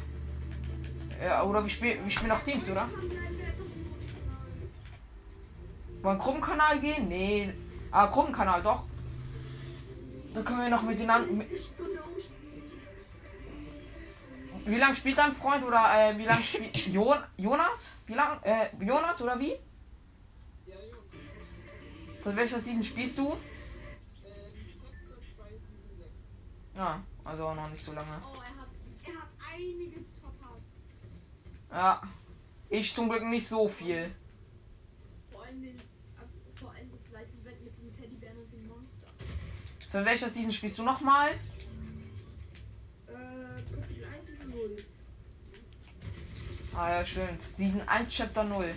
[1.25, 2.91] Ja, oder wir spielen wir spielen auch Teams, oder?
[6.03, 7.09] Wollen Gruppenkanal gehen?
[7.09, 7.55] Nee.
[7.91, 8.85] Ah, Gruppenkanal, doch.
[10.35, 11.33] Da können wir noch miteinander.
[11.33, 11.49] mit-.
[14.67, 17.95] Wie lange spielt dein Freund oder äh, wie lange spielt jo Jonas?
[18.07, 18.43] Wie lang?
[18.43, 19.57] Äh, Jonas oder wie?
[22.23, 23.37] Seit welcher Season spielst du?
[24.23, 24.39] Chapter
[25.37, 26.11] 2, Season 6.
[26.77, 28.23] Ja, also auch noch nicht so lange.
[28.23, 28.69] Oh, er hat,
[29.05, 30.63] er hat einiges verpasst.
[31.71, 32.03] Ja.
[32.71, 34.15] Ich zum Glück nicht so viel.
[35.33, 35.81] Vor allem, den,
[36.55, 39.09] vor allem das Light Event mit dem Teddybären und dem Monster.
[39.89, 41.33] Seit welcher Season spielst du nochmal?
[43.09, 44.85] Äh, Kapitel 1 ist 0.
[46.75, 47.43] Ah ja, stimmt.
[47.43, 48.75] Season 1, Chapter 0.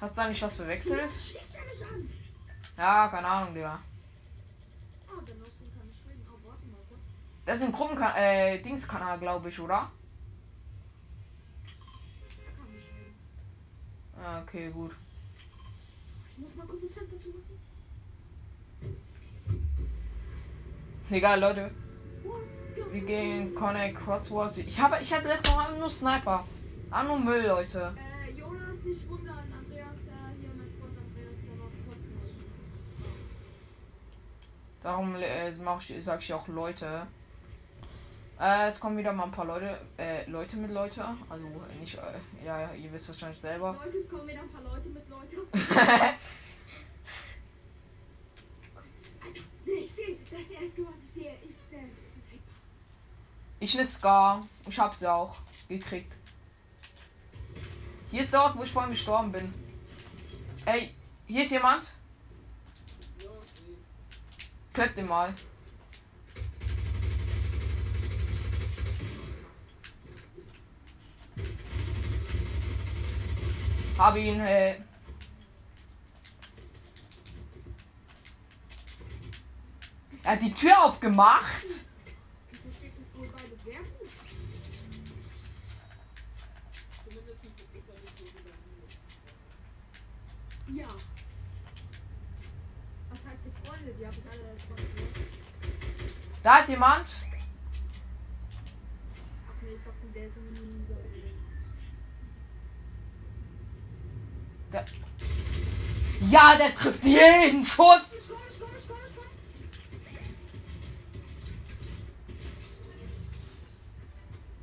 [0.00, 1.10] Hast du eigentlich was verwechselt?
[2.76, 2.84] Er?
[2.84, 3.80] Ja, keine Ahnung, Digga.
[5.08, 5.34] Ah, nicht.
[5.38, 6.96] Oh.
[7.46, 9.90] Das ist ein Gruppenkanal, äh, Dingskanal, glaube ich, oder?
[12.44, 12.88] Er nicht.
[14.22, 14.92] Ah, okay, gut.
[16.32, 17.56] Ich muss mal kurz das Fenster zumachen.
[21.08, 21.70] Egal, Leute.
[22.90, 24.58] Wir gehen Connect Crosswords.
[24.58, 26.44] Ich habe, ich hatte letztes Mal nur Sniper.
[26.90, 27.94] Ah, nur Müll, Leute.
[27.96, 29.38] Äh, Jonas, nicht wundern.
[29.38, 32.34] Andreas, äh, hier mein Freund Andreas, der war Podcast.
[34.86, 37.08] Darum äh, ich, sag ich auch Leute.
[38.38, 41.04] Äh, es kommen wieder mal ein paar Leute, äh, Leute mit Leute.
[41.28, 41.44] Also
[41.80, 43.76] nicht, äh, ja, ja, ihr wisst wahrscheinlich selber.
[43.84, 45.38] Leute, es kommen wieder ein paar Leute mit Leute.
[49.68, 52.54] Ich sehe, das erste, was ich sehe, ist der Sniper.
[53.58, 54.46] ich ne Scar.
[54.68, 55.36] Ich hab sie auch
[55.68, 56.12] gekriegt.
[58.12, 59.52] Hier ist der Ort, wo ich vorhin gestorben bin.
[60.64, 60.94] Ey,
[61.26, 61.92] hier ist jemand.
[64.76, 65.32] Klappt den mal.
[73.96, 74.76] Hab ihn, äh.
[80.22, 81.64] Er hat die Tür aufgemacht.
[90.68, 90.88] Ja.
[93.08, 93.94] Was heißt die Freunde?
[93.98, 94.45] Die habe ich alle.
[96.46, 97.16] Da ist jemand.
[104.72, 104.84] Der.
[106.20, 108.18] Ja, der trifft jeden Schuss.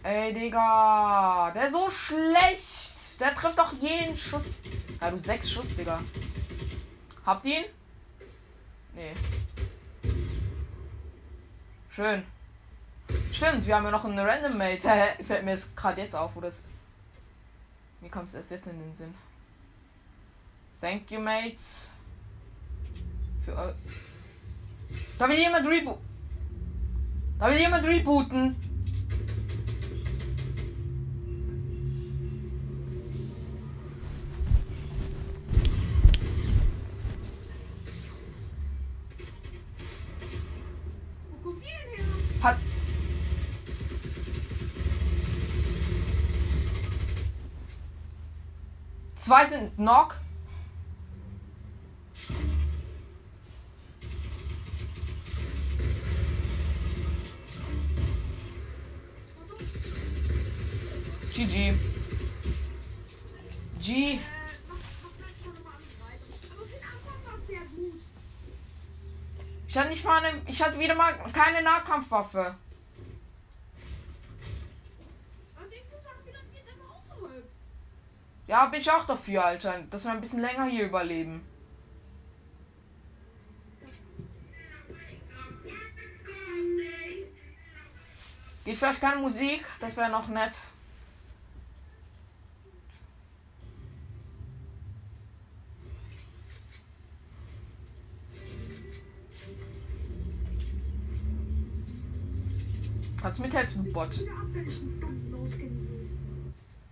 [0.04, 1.52] Ey, Digga.
[1.54, 3.20] Der ist so schlecht.
[3.20, 4.58] Der trifft doch jeden Schuss.
[5.02, 6.02] Ja, du sechs Schuss, Digga.
[7.26, 7.66] Habt ihr ihn?
[8.96, 9.12] Nee.
[11.96, 12.24] Schön.
[13.32, 14.88] Stimmt, wir haben ja noch einen Random Mate.
[15.24, 16.64] Fällt mir jetzt gerade jetzt auf, das.
[18.02, 19.14] Mir kommt es erst jetzt in den Sinn.
[20.82, 21.92] Thank you, Mates.
[23.46, 23.74] Für eu
[25.20, 26.00] Da will jemand reboot.
[27.38, 28.56] Da will jemand rebooten.
[49.34, 50.14] Zwei sind Knock.
[61.34, 61.74] GG.
[63.82, 64.20] G.
[69.68, 72.56] Ich hatte nicht mal eine, ich hatte wieder mal keine Nahkampfwaffe.
[78.48, 79.84] Ja, bin ich auch dafür, Alter.
[79.90, 81.46] Dass wir ein bisschen länger hier überleben.
[88.66, 89.66] Geht vielleicht keine Musik?
[89.80, 90.60] Das wäre noch nett.
[103.22, 104.20] Kannst mithelfen, Bot?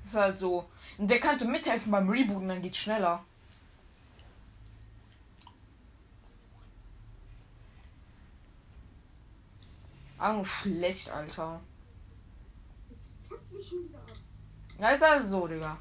[0.06, 0.66] Ist halt so.
[0.98, 3.24] Und der könnte mithelfen beim Rebooten, dann geht's schneller.
[10.18, 11.60] Ah, nur schlecht, Alter.
[14.80, 15.78] Ja, ist halt so, Digga.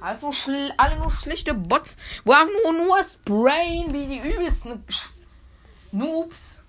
[0.00, 4.82] Alles nur schl alle nur schlechte Bots, wo einfach nur, nur sprayen wie die übelsten
[5.92, 6.62] Noobs.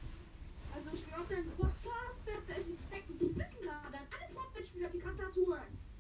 [0.74, 4.90] Also ich bin auf deinen Podcast, der der- die stecken, die wissen gerade, alle Fortnite-Spieler,
[4.94, 5.60] die Kantaturen,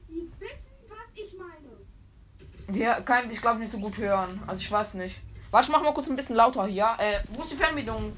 [0.09, 1.77] die wissen, was ich meine.
[2.67, 4.41] Der kann ich glaube nicht so gut hören.
[4.45, 5.19] Also ich weiß nicht.
[5.51, 6.95] Warte, ich mach mal kurz ein bisschen lauter hier.
[6.97, 8.15] Äh, wo ist die Fernbedienung,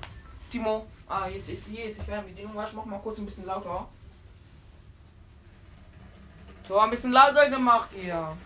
[0.49, 0.87] Timo?
[1.07, 2.55] Ah, hier ist, hier ist die Fernbedienung.
[2.55, 3.87] Warte, ich mach mal kurz ein bisschen lauter.
[6.67, 8.37] So, ein bisschen lauter gemacht hier.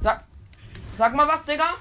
[0.00, 0.24] Sag,
[0.94, 1.74] sag mal was, Digga.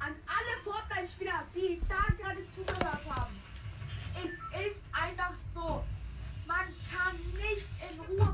[0.00, 3.40] An alle Fortnite-Spieler, die da gerade zugehört haben.
[4.16, 4.32] Es
[4.66, 5.84] ist einfach so.
[6.46, 8.27] Man kann nicht in Ruhe pures Gold zocken.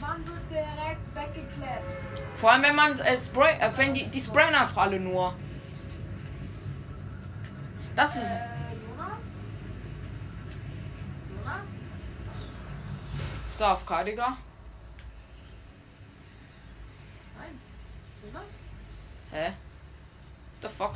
[0.00, 1.82] Man wird direkt weggeklärt.
[2.34, 5.34] Vor allem, wenn man äh, Spray, äh, wenn die, die sprayen einfach alle nur.
[7.94, 8.46] Das ist.
[8.46, 9.22] Äh, Jonas?
[11.28, 11.66] Jonas?
[13.46, 14.36] Ist da auf K, Digga?
[17.38, 17.60] Nein.
[18.24, 18.50] Jonas?
[19.30, 19.52] Hä?
[20.62, 20.94] The fuck?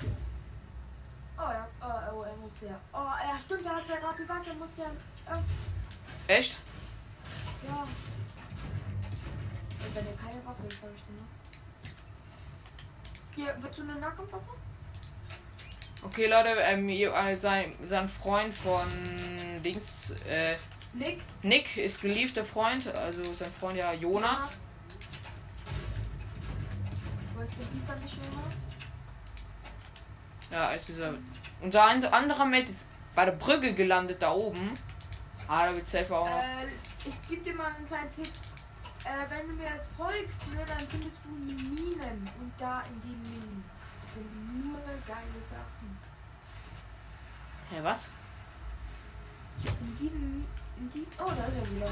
[1.37, 2.79] Oh ja, oh, oh, er muss ja.
[2.93, 4.87] Oh, ja, stimmt, er hat ja gerade gesagt, er muss ja.
[5.33, 6.59] Äh, Echt?
[7.67, 7.83] Ja.
[9.87, 11.25] Und wenn er keine Waffe ist, hab ich den noch.
[13.35, 14.45] Hier, willst du eine Nahkampfwaffe?
[16.03, 18.87] Okay, Leute, ähm, ihr- äh, sein, sein Freund von
[19.65, 20.57] Dings, äh,
[20.93, 21.23] Nick?
[21.43, 24.61] Nick ist geliebter Freund, also sein Freund ja Jonas.
[27.37, 28.55] Weißt du, wie ist er nicht Jonas?
[30.53, 31.15] Ja, als dieser.
[31.61, 34.79] Unser and- anderer Mate ist bei der Brücke gelandet da oben.
[35.47, 36.43] Ah, da wird safe auch noch.
[36.43, 36.69] Äh,
[37.05, 38.31] ich geb dir mal einen kleinen Tipp.
[39.05, 42.31] Äh, wenn du mir jetzt folgst, ne, dann findest du Minen.
[42.41, 43.65] Und da in den Minen
[44.15, 45.99] sind nur geile Sachen.
[47.71, 48.11] Hä, was?
[49.65, 50.47] In diesen.
[50.79, 51.13] In diesen.
[51.19, 51.91] Oh, da ist er wieder.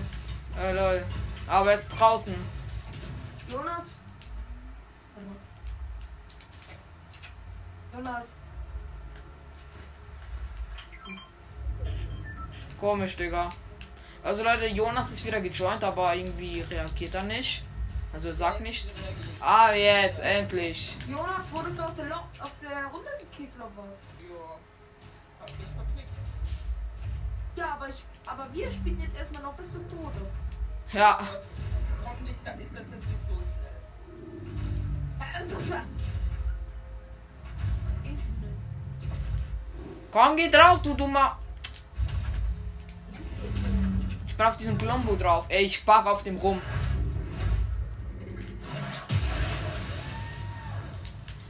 [0.58, 1.06] Äh, lol.
[1.46, 2.34] Aber er ist draußen.
[3.48, 3.88] Jonas?
[7.92, 8.32] Jonas.
[12.82, 13.48] Komisch, Digga.
[14.24, 17.62] Also Leute, Jonas ist wieder gejoint, aber irgendwie reagiert er nicht.
[18.12, 18.98] Also er sagt nichts.
[19.38, 20.96] Ah, jetzt, endlich.
[21.08, 24.02] Jonas, wurdest du aus der, Lo aus der Runde gekickt oder was?
[24.18, 24.58] Ja.
[25.38, 26.08] Hab mich verknickt.
[27.54, 28.04] Ja, aber ich.
[28.26, 30.26] Aber wir spielen jetzt erstmal noch bis zum Tode.
[30.92, 31.20] Ja.
[32.04, 33.28] Hoffentlich dann ist das jetzt nicht
[35.48, 35.82] so schnell.
[40.10, 41.38] Komm, geh drauf, du dummer.
[44.32, 45.44] Ich bin auf diesem Colombo drauf.
[45.50, 46.62] Ey, ich spare auf dem rum.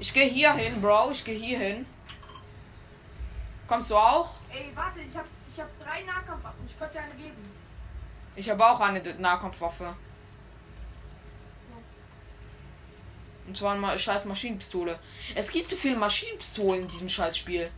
[0.00, 1.12] Ich gehe hier hin, Bro.
[1.12, 1.86] Ich gehe hier hin.
[3.68, 4.34] Kommst du auch?
[4.50, 6.66] Ey, warte, ich hab, ich hab drei Nahkampfwaffen.
[6.66, 7.52] Ich könnte dir eine geben.
[8.34, 9.94] Ich habe auch eine Nahkampfwaffe.
[13.46, 14.98] Und zwar eine scheiß Maschinenpistole.
[15.36, 17.70] Es gibt zu viele Maschinenpistolen in diesem scheiß Spiel.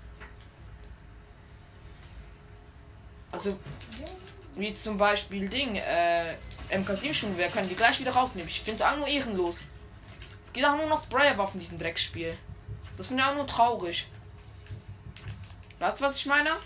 [3.30, 3.58] Also,
[4.56, 6.36] wie zum Beispiel Ding, äh,
[6.70, 8.48] MK7-Sturmgewehr kann die gleich wieder rausnehmen.
[8.48, 9.66] Ich finde es auch nur ehrenlos.
[10.42, 12.36] Es geht auch nur noch Sprayerwaffen in diesem Drecksspiel.
[12.96, 14.06] Das finde ich auch nur traurig.
[15.78, 16.56] Weißt du, was ich meine?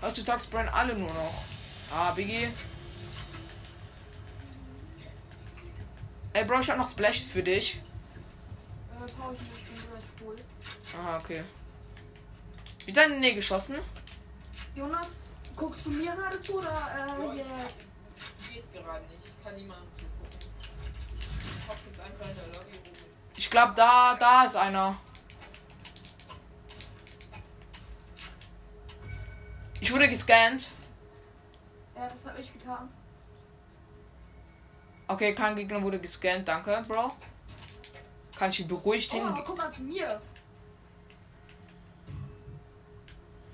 [0.00, 1.44] Heutzutage sprayen alle nur noch.
[1.92, 2.48] Ah, Biggie.
[6.32, 7.74] Ey, Bro, ich hab noch Splashes für dich.
[7.74, 9.60] Äh, brauche ich nicht.
[10.98, 11.44] Aha, okay.
[12.86, 13.76] Wieder in die Nähe geschossen?
[14.74, 15.08] Jonas,
[15.60, 17.44] guckst du mir gerade zu oder äh, Ja,
[18.38, 19.26] ich geht gerade nicht.
[19.26, 20.50] Ich kann niemandem zugucken.
[21.60, 22.96] Ich hab jetzt einfach in der Lobby rum.
[23.36, 24.96] Ich glaube, da, da ist einer.
[29.80, 30.70] Ich wurde gescannt.
[31.94, 32.88] Ja, das habe ich getan.
[35.08, 37.12] Okay, kein Gegner wurde gescannt, danke, Bro.
[38.38, 39.44] Kann ich beruhigt Oh, aber hingehen?
[39.46, 40.20] guck mal zu mir.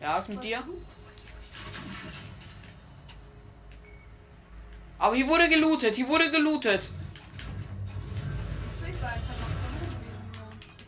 [0.00, 0.62] Ja, ist mit dir.
[4.99, 6.88] Aber hier wurde gelootet, hier wurde gelootet.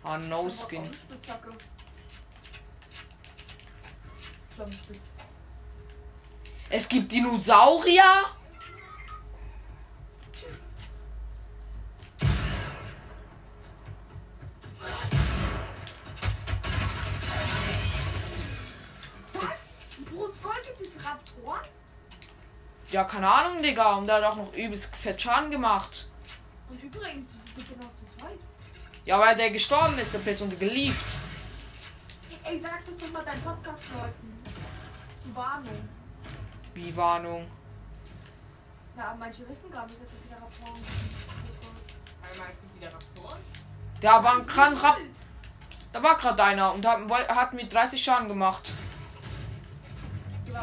[0.02, 0.82] Ah, no skin.
[6.70, 8.38] Es gibt Dinosaurier?
[22.91, 23.95] Ja, keine Ahnung, Digga.
[23.97, 26.07] Und der hat auch noch übelst fett Schaden gemacht.
[26.70, 28.39] Und übrigens, wir sind genau zu zweit.
[29.05, 31.07] Ja, weil der gestorben ist, der Person gelieft.
[32.45, 34.43] Ey, sag das doch mal deinen Podcast-Leuten.
[35.24, 35.89] Die Warnung.
[36.72, 37.47] Wie Warnung.
[38.97, 42.32] Ja, manche wissen gar nicht, dass es wieder Raptoren gibt.
[42.32, 43.39] Einmal ist wieder Raptoren.
[44.01, 44.97] Da war ein krank Rap.
[45.93, 48.72] Da war gerade einer und hat, hat mir 30 Schaden gemacht.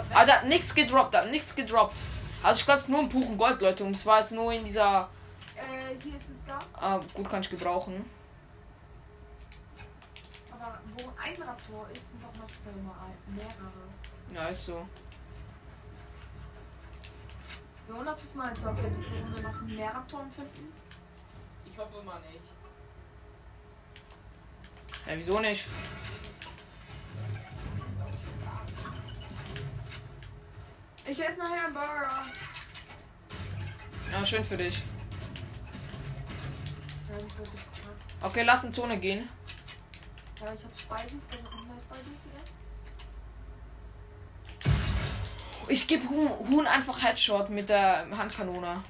[0.10, 1.98] Der hat nichts gedroppt, der hat nichts gedroppt.
[2.46, 3.84] Also ich glaube, es nur ein Buchen Gold, Leute.
[3.84, 5.10] Und es war jetzt nur in dieser.
[5.56, 6.60] Äh, hier ist es da.
[6.74, 8.08] Ah, gut, kann ich gebrauchen.
[10.52, 13.56] Aber wo ein Raptor ist, sind doch noch mehrere.
[14.32, 14.86] Ja, ist so.
[17.90, 20.72] Jonas, was meinst du, ob wir diese Runde noch mehr Raptoren finden?
[21.66, 22.42] Ich hoffe mal nicht.
[25.08, 25.66] Ja, wieso nicht?
[31.08, 32.24] Ich esse nachher einen Burger.
[34.12, 34.84] Ja, schön für dich.
[38.22, 39.30] Okay, lass in Zone gehen.
[40.42, 42.42] Ja, ich hab sind noch mehr Spices, ja?
[45.68, 48.84] Ich gebe Huhn, Huhn einfach Headshot mit der Handkanone.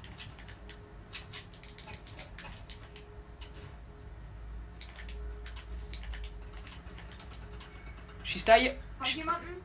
[8.24, 8.76] Schießt da hier.
[8.98, 9.62] Hab jemanden?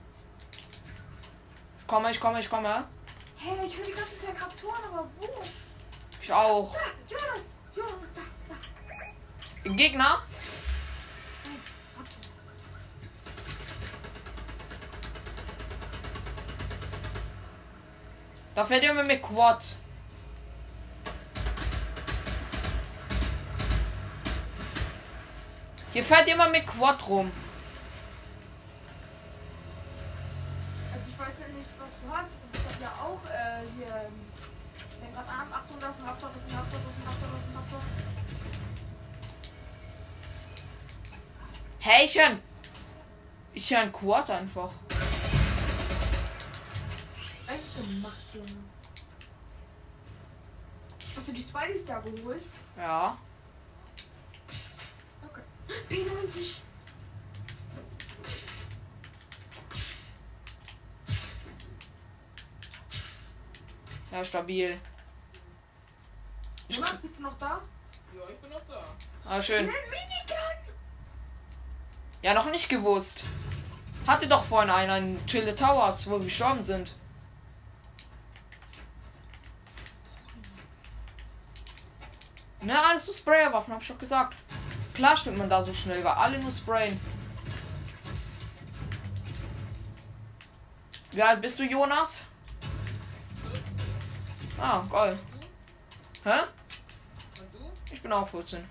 [1.91, 2.85] Ich komme, ich komme, ich komme.
[3.35, 5.27] Hey, ich höre die ganze Zeit Raptoren, aber wo?
[6.21, 6.73] Ich auch.
[6.73, 6.79] Da,
[7.09, 7.49] Jonas!
[7.75, 8.55] Jonas, da,
[9.65, 9.69] da.
[9.75, 10.21] Gegner?
[18.55, 19.61] Da fährt jemand mit Quad.
[25.91, 27.29] Hier fährt jemand mit Quad rum.
[30.93, 32.31] Also ich weiß ja nicht, was du hast.
[32.53, 33.87] Ich hab ja auch äh, hier.
[33.87, 34.13] ähm,
[35.01, 37.07] Denk grad an, Achtung, das ist ein Raptor, das ist ein Raptor, das ist ein
[37.07, 37.81] Raptor, das ist ein Raptor.
[41.79, 42.39] Hey, ich höre
[43.53, 44.71] Ich höre ein Quad einfach.
[47.47, 48.63] Echt gemacht, Junge.
[51.15, 52.43] Hast du die Spideys da geholt?
[52.77, 53.17] Ja.
[55.23, 55.41] Okay.
[55.89, 56.55] P90.
[64.11, 64.79] Ja, stabil.
[66.67, 67.61] Ich, Jonas, bist du noch da?
[68.13, 68.83] Ja, ich bin noch da.
[69.25, 69.65] ah, schön.
[69.65, 70.10] Minigun!
[72.21, 73.23] Ja, noch nicht gewusst.
[74.05, 76.95] Hatte doch vorhin einen, Chill the Towers, wo wir gestorben sind.
[82.61, 84.35] Na, alles nur Sprayerwaffen, hab ich doch gesagt.
[84.93, 86.99] Klar stimmt man da so schnell, weil alle nur sprayen.
[91.11, 92.19] Wie alt bist du, Jonas?
[94.59, 95.17] Ah, geil.
[96.23, 96.39] Hä?
[97.39, 97.71] Und du?
[97.91, 98.63] Ich bin auch 14.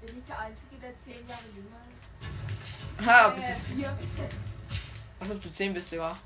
[0.00, 3.06] Bin ich der Einzige, der 10 Jahre jünger ist?
[3.06, 3.74] Ha, bist äh, du.
[3.74, 3.98] vier.
[5.20, 5.92] Als ob du 10 bist.
[5.92, 6.18] Ja,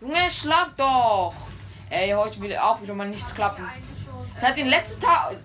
[0.00, 1.34] Junge, schlag doch!
[1.90, 3.68] Ey, heute will auch wieder mal nichts klappen.
[4.36, 5.36] Seit den letzten Tagen.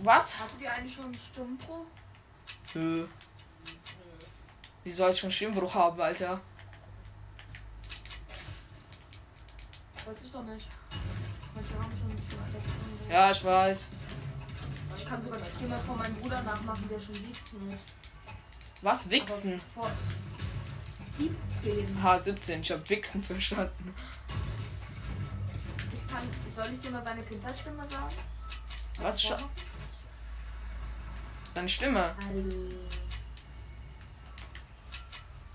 [0.00, 0.36] Was?
[0.36, 1.86] Hast du dir eigentlich schon einen Stimmbruch?
[2.74, 3.06] Nö.
[4.82, 6.40] Wie soll ich schon Stimmbruch haben, Alter?
[10.04, 10.66] Weiß ich doch nicht.
[10.66, 11.51] Manche haben schon ein bisschen Stimmbruch.
[13.10, 13.88] Ja, ich weiß.
[14.96, 17.84] Ich kann sogar die Stimme von meinem Bruder nachmachen, der schon 17 ist.
[18.80, 19.10] Was?
[19.10, 19.60] Wichsen?
[19.76, 19.92] Aber vor
[21.18, 22.02] 17.
[22.02, 22.60] Ha, 17.
[22.60, 23.94] Ich hab Wichsen verstanden.
[25.92, 28.16] Ich kann, soll ich dir mal seine Kindheitsstimme sagen?
[28.98, 29.22] Was?
[29.22, 29.38] Scha
[31.54, 32.14] Seine Stimme.
[32.26, 32.74] Hallo.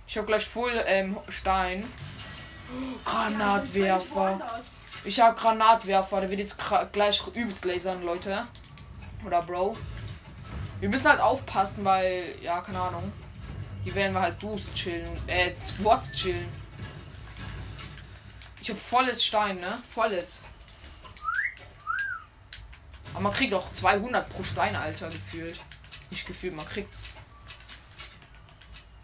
[0.08, 1.82] Ich hab gleich Full ähm, Stein.
[1.82, 4.64] Ja, Granatwerfer.
[5.08, 6.20] Ich hab Granatwerfer.
[6.20, 6.58] Der wird jetzt
[6.92, 8.46] gleich übelst lasern, Leute.
[9.26, 9.78] Oder Bro.
[10.82, 13.14] Wir müssen halt aufpassen, weil, ja, keine Ahnung.
[13.86, 15.08] Hier werden wir halt Doos chillen.
[15.26, 16.50] Äh, Squats chillen.
[18.60, 19.82] Ich hab volles Stein, ne?
[19.90, 20.44] Volles.
[23.14, 25.62] Aber man kriegt auch 200 pro Stein, Alter, gefühlt.
[26.10, 27.12] Nicht gefühlt, man kriegt's.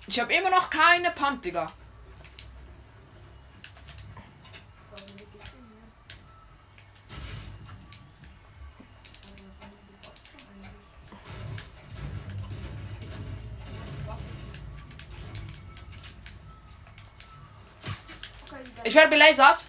[0.07, 1.71] Ich habe immer noch keine Pump, Digga.
[18.53, 19.65] Okay, die Ich werde belasert.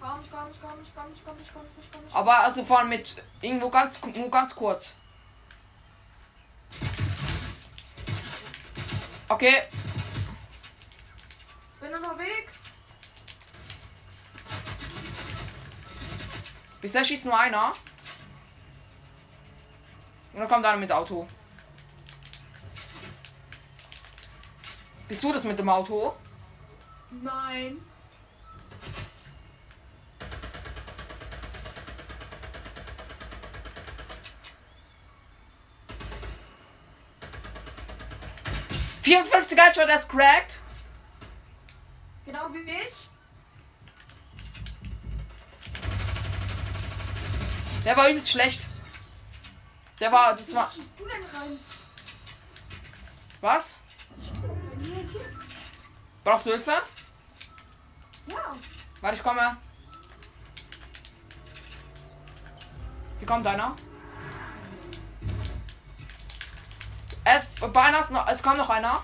[0.00, 2.02] Komm, komm, komm, komm, komm, komm, komm, komm.
[2.12, 4.96] Aber also vor allem mit irgendwo ganz, nur ganz kurz.
[9.28, 9.68] Okay,
[11.80, 12.54] Bin unterwegs.
[16.80, 17.72] bisher schießt nur einer.
[20.32, 21.28] Und dann kommt einer mit Auto.
[25.06, 26.16] Bist du das mit dem Auto?
[27.22, 27.80] Nein.
[39.06, 40.58] er 54 Headshot, der ist cracked.
[42.24, 42.92] Genau wie ich.
[47.84, 48.66] Der war übelst schlecht.
[50.00, 50.72] Der war, das war,
[53.40, 53.76] was?
[56.24, 56.82] Brauchst du Hilfe?
[58.26, 58.56] Ja.
[59.00, 59.56] Warte, ich komme.
[63.18, 63.74] Hier kommt einer.
[67.24, 69.02] Es, bei einer ist noch, es kommt noch einer.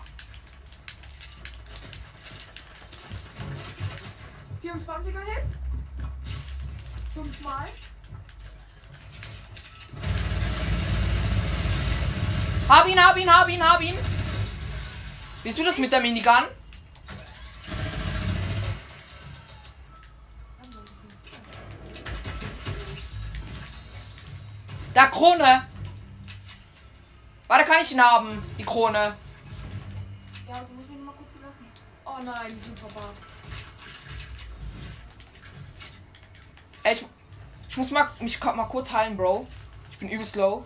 [4.62, 5.44] 24er Hit.
[7.14, 7.68] Fünfmal.
[12.68, 13.98] Hab ihn, hab ihn, hab ihn, hab ihn.
[15.42, 16.44] Bist du das mit der Minigun?
[24.95, 25.66] Da Krone.
[27.49, 28.43] Warte, kann ich ihn haben?
[28.59, 29.16] Die Krone.
[30.49, 31.66] Ja, du musst mich mal kurz lassen.
[32.05, 33.11] Oh nein, super bar.
[36.82, 37.07] Ey, ich,
[37.68, 39.47] ich muss mal, mich mal kurz heilen, Bro.
[39.93, 40.64] Ich bin übelst low.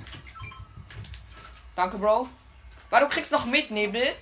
[1.76, 2.28] Danke, Bro.
[2.90, 4.14] Weil du kriegst noch mit, Nebel.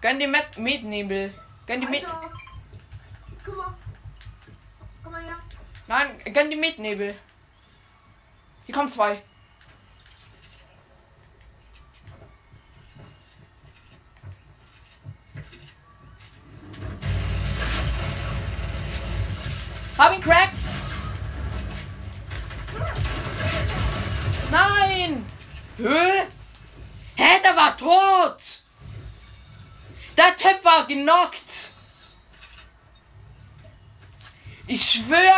[0.00, 1.32] Gönn dir mit, mit Nebel.
[1.66, 2.06] Gönn dir mit.
[3.44, 3.74] Guck mal.
[5.02, 5.38] Komm mal her.
[5.86, 7.14] Nein, gönn dir mit, Nebel.
[8.66, 9.22] Hier kommen zwei.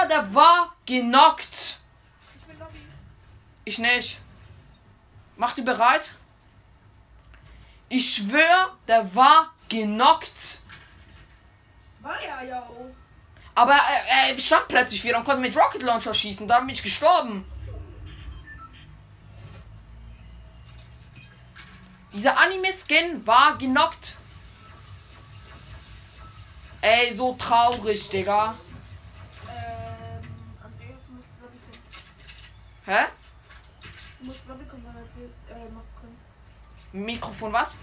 [0.06, 1.78] Der war genockt.
[2.34, 2.78] Ich bin Lobby.
[3.64, 4.18] Ich nicht.
[5.36, 6.10] Mach die bereit?
[7.88, 10.60] Ich schwör, der war genockt.
[12.00, 12.94] War ja auch.
[13.54, 16.46] Aber er, er stand plötzlich wieder und konnte mit Rocket Launcher schießen.
[16.46, 17.44] Dann bin ich gestorben.
[22.12, 24.16] Dieser Anime-Skin war genockt.
[26.80, 28.54] Ey, so traurig, Digga.
[32.86, 33.06] Hä?
[34.20, 37.04] Du musst er äh, machen können.
[37.04, 37.78] Mikrofon was?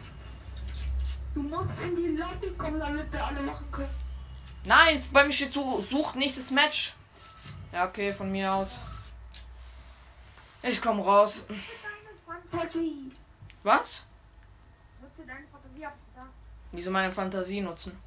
[1.34, 3.90] Du musst in die Lobby kommen, damit wir alle machen können.
[4.66, 6.94] Nein, bei mir steht so, sucht nächstes Match.
[7.74, 8.80] Ja, okay, von mir aus.
[10.62, 11.42] Ich komm raus.
[13.64, 14.06] Was?
[16.72, 18.03] Wieso meine Fantasie nutzen?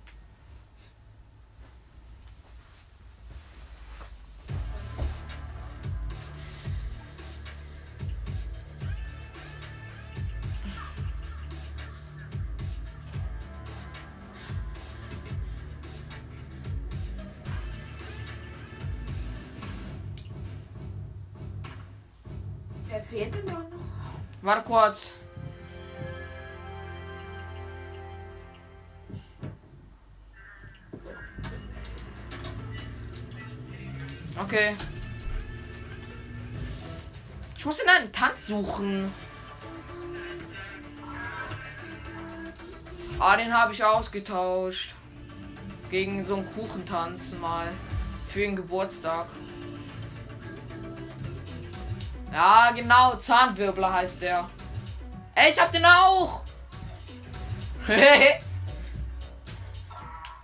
[24.46, 25.14] Warte kurz.
[34.38, 34.76] Okay.
[37.58, 39.12] Ich muss in einen Tanz suchen.
[43.18, 44.94] Ah, den habe ich ausgetauscht.
[45.90, 47.66] Gegen so einen Kuchentanz mal.
[48.28, 49.26] Für den Geburtstag.
[52.32, 53.16] Ja, genau.
[53.16, 54.48] Zahnwirbler heißt der.
[55.34, 56.44] Ey, ich hab den auch.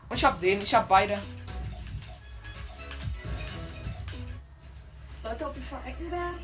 [0.08, 1.18] Und ich hab den, ich hab beide.
[5.22, 6.34] Leute, ob ich verrecken werde?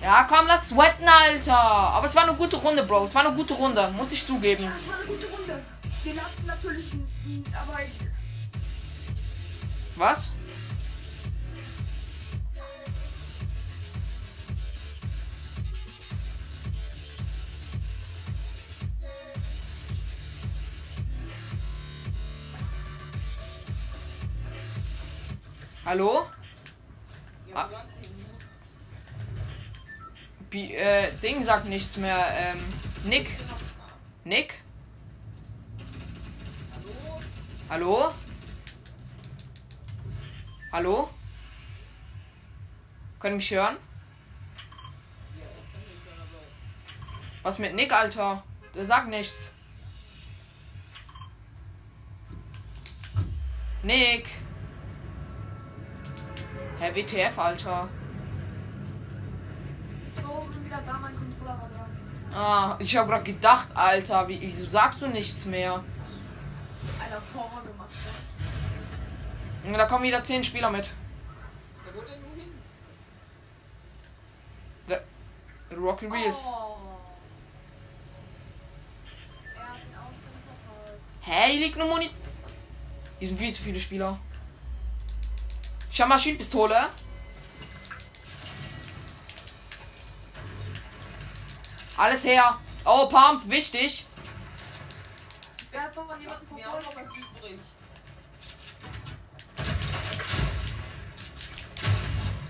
[0.00, 1.54] Ja, komm, lass sweaten, Alter.
[1.54, 3.04] Aber es war eine gute Runde, Bro.
[3.04, 4.64] Es war eine gute Runde, muss ich zugeben.
[4.64, 5.62] Ja, es war eine gute Runde.
[6.02, 6.90] Wir lassen natürlich,
[7.54, 7.78] aber
[9.96, 10.32] Was?
[25.84, 26.30] Hallo?
[27.52, 27.68] Ah.
[30.48, 32.24] Bi äh, Ding sagt nichts mehr.
[32.36, 32.58] Ähm,
[33.04, 33.28] Nick?
[34.24, 34.62] Nick?
[37.68, 38.14] Hallo?
[40.70, 41.10] Hallo?
[43.18, 43.76] Können mich hören?
[47.42, 48.44] Was mit Nick, Alter?
[48.72, 49.52] Der sagt nichts.
[53.82, 54.28] Nick.
[56.82, 57.88] Hä, WTF, Alter.
[60.16, 62.34] so bin wieder da, mein Controller war dran.
[62.34, 65.84] Ah, ich hab grad gedacht, Alter, wie, wieso sagst du nichts mehr?
[66.98, 67.90] Einer Horror gemacht.
[69.64, 69.70] Ja.
[69.70, 70.86] Und Da kommen wieder zehn Spieler mit.
[70.86, 72.50] Da wo denn nun hin?
[75.80, 76.44] Rocky Reels.
[76.44, 76.78] Oh.
[79.54, 81.10] Er hat den Ausgang verpasst.
[81.20, 82.10] Hä, hier liegt eine Muni.
[83.20, 84.18] Hier sind viel zu viele Spieler.
[85.92, 86.88] Ich hab Maschinenpistole.
[91.98, 92.58] Alles her.
[92.84, 94.06] Oh, Pump, wichtig.
[95.70, 97.60] Wer hat Lass jemandem mir auch noch was übrig.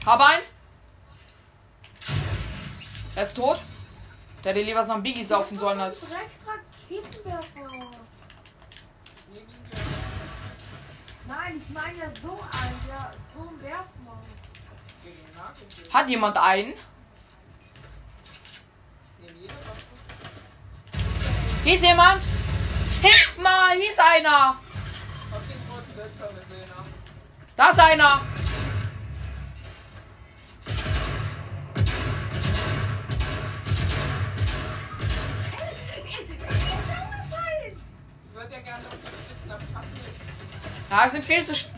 [0.06, 0.42] Hab einen.
[3.14, 3.62] Er ist tot.
[4.42, 6.08] Der hätte lieber so ein Biggie saufen sollen als.
[6.08, 7.90] Drecks Raketenwerfer.
[9.32, 9.78] Nee, ging ja.
[11.26, 13.58] Nein, ich meine ja so ein, ja, so ein
[15.04, 15.92] den Nahkampf.
[15.92, 16.74] Hat jemand einen?
[21.64, 22.22] Hier ist jemand.
[23.00, 24.56] Hilf mal, hier ist einer.
[25.30, 25.62] Auf den.
[27.54, 28.20] Da ist einer.
[38.24, 40.31] Ich würde ja gerne unterstützen, aber ich hab nicht.
[40.90, 41.52] Ja, es sind viel zu.
[41.56, 41.72] sp-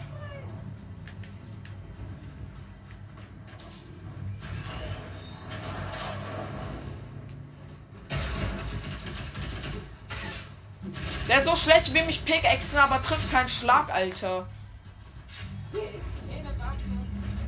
[11.28, 14.46] Der ist so schlecht, wie mich Pickaxen, aber trifft keinen Schlag, Alter.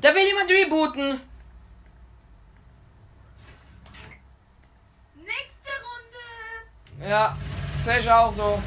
[0.00, 1.20] Da will jemand rebooten.
[5.14, 5.72] Nächste
[6.98, 7.08] Runde.
[7.10, 7.36] Ja,
[7.84, 8.62] sehe ich auch so.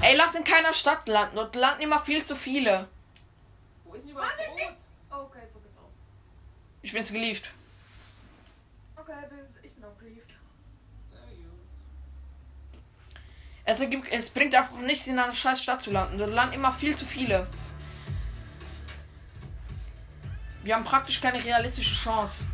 [0.00, 1.36] Ey, lass in keiner Stadt landen.
[1.36, 2.88] Dort landen immer viel zu viele.
[3.84, 4.66] Wo ist denn überhaupt Warte, nicht.
[4.66, 4.76] rot?
[5.30, 5.88] Okay, so genau.
[6.82, 7.50] Ich bin's gelieft.
[8.96, 10.30] Okay, bin- ich bin auch geliebt.
[13.64, 16.18] Es, ergibt, es bringt einfach nichts, in einer scheiß Stadt zu landen.
[16.18, 17.46] Dort landen immer viel zu viele.
[20.64, 22.44] Wir haben praktisch keine realistische Chance.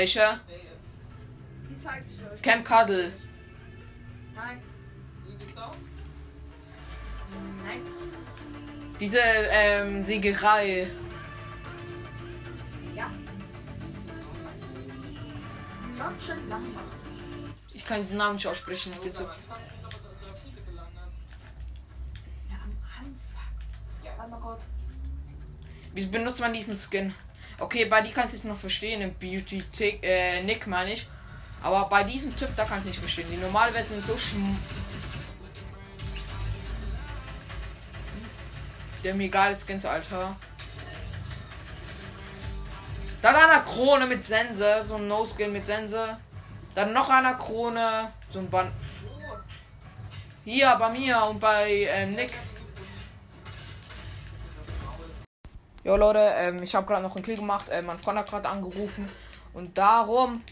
[0.00, 0.16] Wandelt.
[0.16, 0.20] Welche?
[0.20, 0.60] Hey,
[1.68, 2.42] Die zeige ich euch.
[2.42, 3.12] Camp Cuddle.
[4.34, 4.62] Nein,
[7.64, 7.80] nein.
[8.98, 9.18] Diese
[9.50, 10.90] ähm, Siegerei.
[12.94, 13.10] Ja.
[17.72, 18.92] Ich kann diesen Namen nicht aussprechen.
[18.94, 19.24] Ich bin so.
[19.24, 21.12] Am Anfang sind aber da sehr viele gelandet.
[22.48, 23.16] Ja, am Anfang.
[24.04, 24.10] Ja.
[24.16, 24.62] Warte mal kurz.
[25.92, 27.14] Wie benutzt man diesen Skin?
[27.60, 29.02] Okay, bei die kannst du es noch verstehen.
[29.02, 31.06] Im Beauty Tick, äh, Nick meine ich.
[31.62, 33.28] Aber bei diesem Typ, da kannst du nicht verstehen.
[33.30, 34.58] Die normale Version ist so schm.
[39.04, 40.36] Der mir geile Skins, Alter.
[43.20, 44.82] Dann einer Krone mit Sense.
[44.82, 46.16] So ein No-Skin mit Sense.
[46.74, 48.10] Dann noch einer Krone.
[48.30, 48.72] So ein Band.
[50.44, 52.32] Hier bei mir und bei ähm, Nick.
[55.82, 57.66] Jo Leute, ähm, ich habe gerade noch einen Kill gemacht.
[57.70, 59.08] Ähm, mein Freund hat gerade angerufen.
[59.54, 60.42] Und darum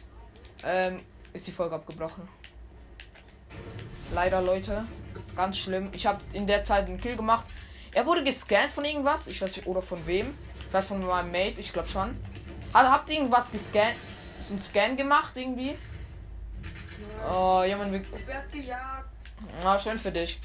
[0.64, 1.00] ähm,
[1.32, 2.26] ist die Folge abgebrochen.
[4.14, 4.86] Leider Leute.
[5.36, 5.90] Ganz schlimm.
[5.92, 7.46] Ich habe in der Zeit einen Kill gemacht.
[7.92, 9.26] Er wurde gescannt von irgendwas.
[9.26, 10.34] Ich weiß nicht, oder von wem.
[10.70, 12.18] Vielleicht von meinem Mate, ich glaube schon.
[12.72, 13.96] Hat, habt ihr irgendwas gescannt?
[14.40, 15.76] So einen Scan gemacht irgendwie?
[17.28, 18.06] Oh, jemand will.
[18.16, 19.08] Ich werd gejagt.
[19.62, 20.40] Na, schön für dich.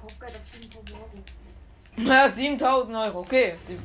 [0.00, 1.10] Kopfgeld auf 7000 Euro.
[2.04, 3.56] Ja, 7000 Euro, okay.
[3.68, 3.78] Die-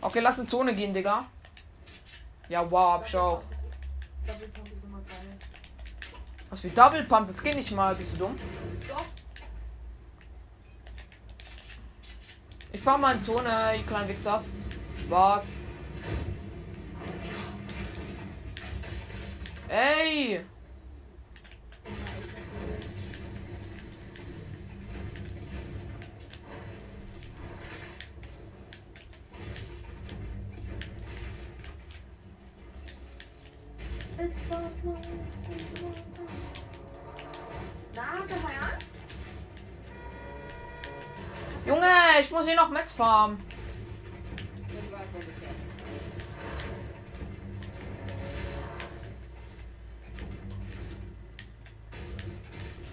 [0.00, 1.26] Okay, lass in Zone gehen, Digga.
[2.48, 3.42] Ja, wow, hab ich auch.
[4.26, 5.38] Double Pump ist immer geil.
[6.48, 7.94] Was für Double Pump, das geht nicht mal.
[7.96, 8.38] Bist du dumm?
[8.88, 9.04] Doch.
[12.72, 14.50] Ich fahr mal in Zone, ihr kleinen Wichsers.
[15.00, 15.48] Spaß.
[19.68, 20.44] Ey!
[37.94, 38.26] Na?
[41.66, 41.86] Junge,
[42.20, 43.38] ich muss hier noch Metz farmen.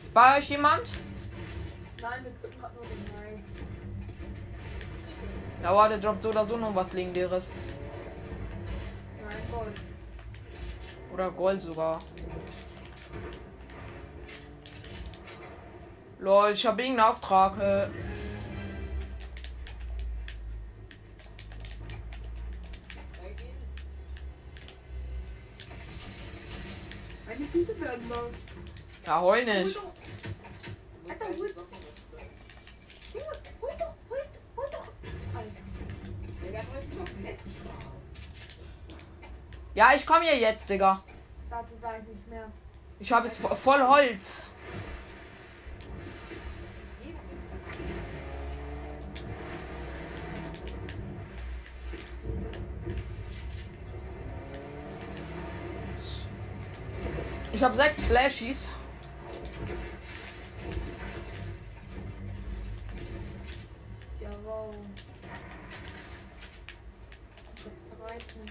[0.01, 0.91] Ist bei euch jemand?
[2.01, 3.43] Nein, wir drücken gerade nur den Nein.
[5.63, 7.51] Ja, der droppt so oder so noch was Legendäres.
[11.13, 11.99] Oder Gold sogar.
[16.19, 17.59] Lol, ich habe irgendeinen Auftrag.
[17.59, 17.87] Äh,
[27.27, 28.33] Meine Füße werden nass.
[29.05, 29.75] ja, heul nicht.
[29.75, 29.93] doch.
[31.09, 31.49] Alter, hol.
[33.13, 33.25] Junge,
[33.61, 34.19] hol doch, hol,
[34.57, 34.87] hol doch.
[35.37, 35.63] Alter.
[39.75, 41.01] Ja, ich komme hier jetzt, Digga.
[41.49, 42.45] Dazu sage ich nichts mehr.
[42.99, 44.45] Ich habe es vo- voll Holz.
[57.51, 58.69] Ich habe sechs Flashies.
[64.19, 64.73] Ja, wow.
[67.55, 68.41] Ich hab 13.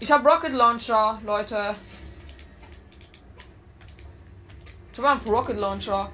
[0.00, 1.74] Ich habe Rocket Launcher, Leute.
[4.92, 6.12] Ich habe einen Rocket Launcher.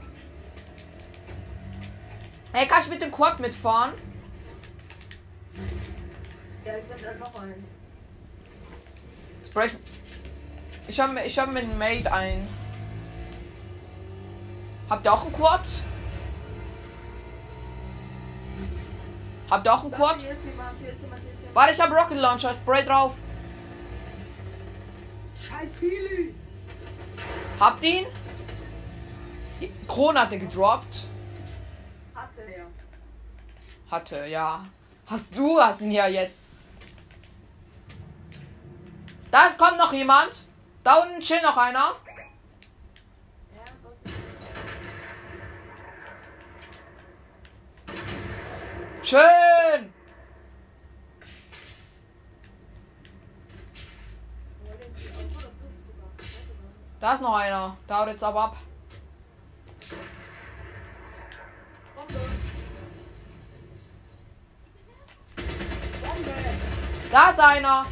[2.53, 3.93] Hey, kann ich mit dem Quad mitfahren?
[6.65, 7.67] Ja, ich sag noch ein.
[9.45, 9.71] Spray.
[10.89, 12.49] Ich habe ich hab mit dem Mate ein.
[14.89, 15.69] Habt ihr auch einen Quad?
[19.51, 20.25] Habt ihr auch einen Quad?
[21.53, 22.55] Warte, ich habe Rocket Launcher.
[22.55, 23.21] Spray drauf.
[25.61, 26.35] Scheiß Pili!
[27.59, 28.07] Habt ihn?
[29.87, 31.07] Kron hat er gedroppt.
[32.15, 32.67] Hatte er.
[33.91, 34.65] Hatte, ja.
[35.07, 36.45] Hast du, hast ihn ja jetzt.
[39.31, 40.47] Da ist, kommt noch jemand.
[40.83, 41.95] Da unten chill noch einer.
[49.03, 49.93] Schön.
[54.63, 56.11] Wo denn die Auto oder Luft sogar?
[56.19, 56.90] Weiß ich gar nicht.
[57.01, 57.77] Da ist noch einer.
[57.87, 58.57] Da haut jetzt aber ab.
[67.11, 67.87] Da ist einer.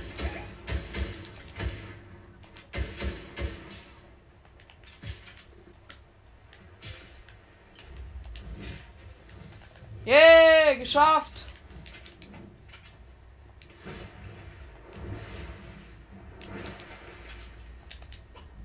[10.06, 11.37] Yeah, geschafft.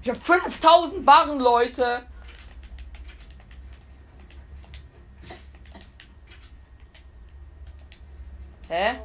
[0.04, 2.06] Ich habe 5000 Barren, Leute.
[8.68, 9.00] Hä?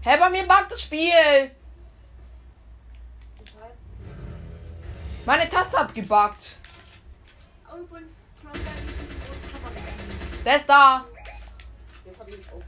[0.00, 1.52] Hä, bei mir buggt das Spiel.
[5.24, 6.56] Meine Taste hat gebuggt.
[7.70, 7.86] oh?
[10.44, 11.04] Der ist da.
[12.04, 12.62] Das habe ich jetzt auch.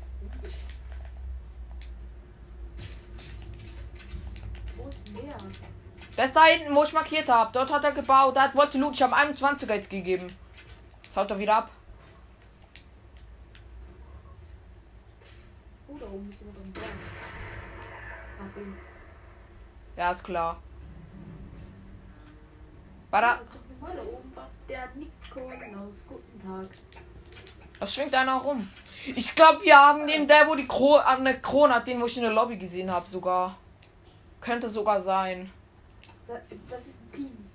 [6.16, 7.50] Der ist da hinten, wo ich markiert habe.
[7.52, 8.36] Dort hat er gebaut.
[8.36, 8.94] Da hat- wollte Luke.
[8.94, 10.36] Ich habe 21er gegeben.
[11.02, 11.70] Jetzt haut er wieder ab.
[18.38, 18.76] Oh, dem.
[19.96, 20.56] Ja, ist klar.
[23.10, 23.40] Warte?
[24.68, 25.94] Der Nikolaus.
[26.08, 26.68] Guten Tag.
[27.80, 28.68] da schwingt einer rum.
[29.06, 32.06] Ich glaube, wir haben den, der, wo die Kro an der Krone hat, den, wo
[32.06, 33.56] ich in der Lobby gesehen habe, sogar.
[34.40, 35.50] Könnte sogar sein.
[36.26, 36.38] Was
[36.68, 37.50] was ist ein Pin?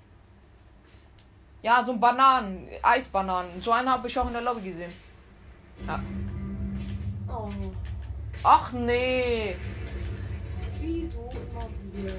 [1.62, 3.60] Ja, so ein Bananen, Eisbananen.
[3.60, 4.92] So einen habe ich auch in der Lobby gesehen.
[5.86, 6.00] Ja.
[7.28, 7.50] Oh,
[8.42, 9.56] Ach nee.
[10.80, 12.12] wieso immer wieder?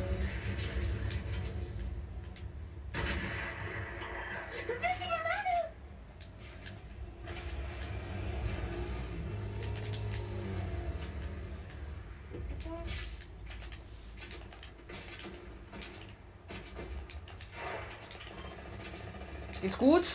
[19.68, 20.14] Ist gut?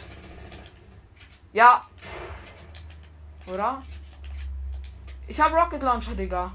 [1.52, 1.86] Ja.
[3.46, 3.82] Oder?
[5.28, 6.52] Ich habe Rocket Launcher, Digga.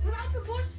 [0.00, 0.70] Verdammte Busch!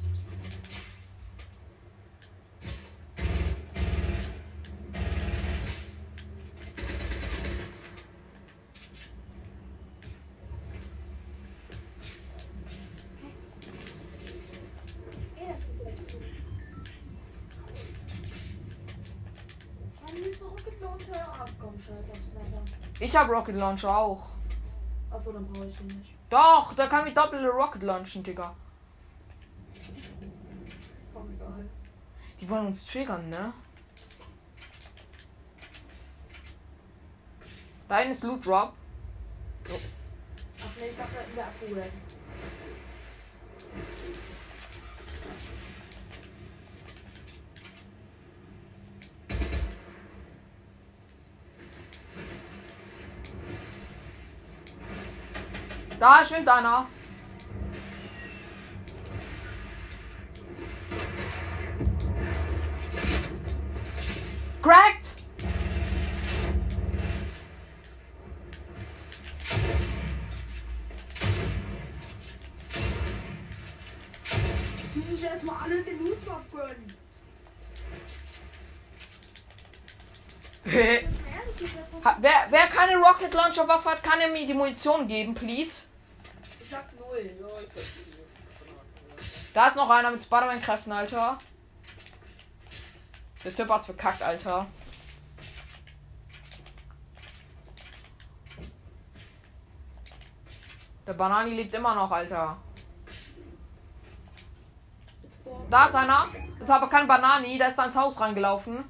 [20.12, 21.28] Mann, hier ist doch Rocket Launcher.
[21.40, 22.64] Ach komm, scheiß auf Sniper.
[23.12, 24.30] Ich habe Rocket Launcher auch.
[25.12, 26.16] Achso, dann brauche ich den nicht.
[26.30, 28.56] Doch, da kann ich doppelte Rocket launchen, Digga.
[32.40, 33.52] Die wollen uns triggern, ne?
[37.90, 38.72] Dein ist Loot Drop.
[39.66, 39.72] Ach
[40.80, 41.16] nee, ich dachte,
[41.68, 41.88] in der
[56.02, 56.88] Da schwimmt einer.
[64.64, 65.14] Cracked!
[74.92, 76.18] Sich erstmal alle den Loot
[76.52, 76.96] gönnen.
[82.04, 85.86] Ha- wer, wer keine Rocket Launcher Waffe hat, kann er mir die Munition geben, please.
[86.72, 87.30] Ich hab null.
[87.40, 88.04] Ja, ich verstehe.
[88.58, 89.41] Granaten.
[89.54, 91.38] Da ist noch einer mit Spider-Man-Kräften, Alter.
[93.44, 94.68] Der Typ hat's verkackt, Alter.
[101.06, 102.58] Der Banani lebt immer noch, Alter.
[105.70, 106.30] Da ist einer.
[106.60, 108.86] Das ist aber kein Banani, der ist da ins Haus reingelaufen.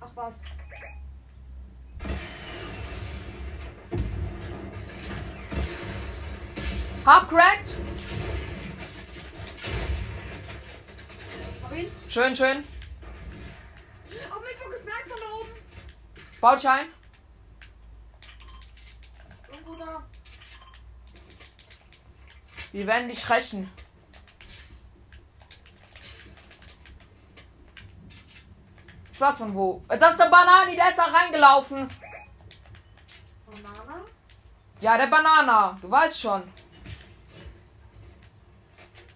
[0.00, 0.40] Ach was.
[7.04, 7.76] Hab cracked.
[12.08, 12.64] Schön, schön.
[14.30, 15.50] Auf mich gesniped von da oben.
[16.40, 16.86] Bautschein.
[19.50, 20.02] Irgendwo da.
[22.72, 23.70] Wir werden dich rächen.
[29.12, 29.82] Ich weiß von wo.
[29.88, 31.88] Das ist der Banani, der ist da reingelaufen.
[33.46, 34.04] Banana.
[34.80, 35.78] Ja, der Banana.
[35.82, 36.50] Du weißt schon.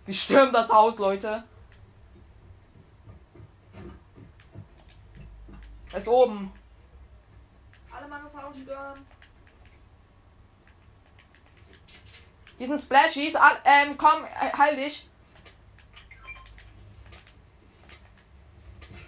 [0.09, 1.45] Wir stürmen das Haus, Leute.
[5.93, 6.51] Er ist oben.
[7.95, 9.07] Alle Mann das Haus stören.
[12.57, 13.37] Hier sind Splashies.
[13.37, 15.07] Ah, ähm, komm, äh, heil dich.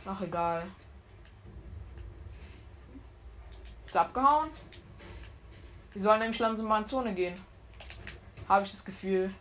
[0.04, 0.66] Ach, egal.
[3.86, 4.50] Ist abgehauen?
[5.94, 7.42] Wir sollen nämlich langsam mal in Zone gehen.
[8.46, 9.34] Habe ich das Gefühl.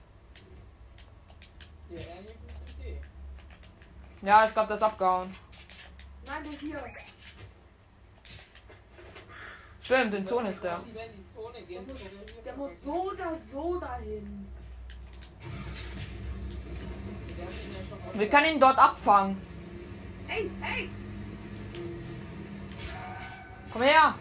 [4.22, 5.36] Ja, ich glaube, das ist abgehauen.
[6.26, 6.84] Nein, der hier.
[9.82, 10.82] Stimmt, in Zone ist der.
[12.46, 14.48] Der muss, so der muss oder so dahin.
[18.14, 19.42] Wir können ihn dort abfangen.
[20.28, 20.90] Ey, ey!
[23.72, 24.16] Komm her.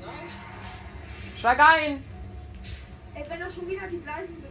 [0.00, 0.28] Nein,
[1.36, 2.04] Steig ein.
[3.18, 4.46] Ey, wenn da schon wieder die gleichen sind.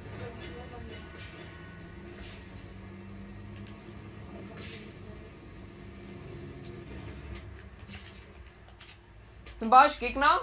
[9.55, 10.41] Sind bei euch Gegner?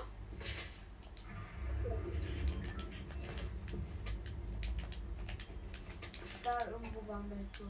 [6.43, 7.69] Da irgendwo waren wir jetzt durch.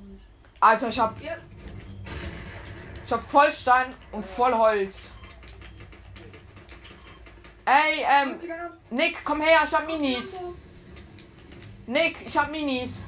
[0.60, 5.12] Alter, ich hab, ich hab voll Stein und voll Holz.
[7.64, 8.38] Ey, ähm.
[8.90, 10.40] Nick, komm her, ich hab Minis.
[11.86, 13.06] Nick, ich hab Minis.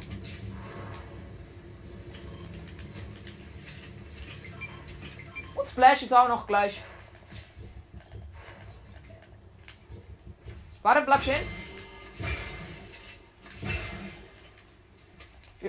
[5.55, 6.83] Und Splash ist auch noch gleich.
[10.83, 11.47] Warte, bleib stehen.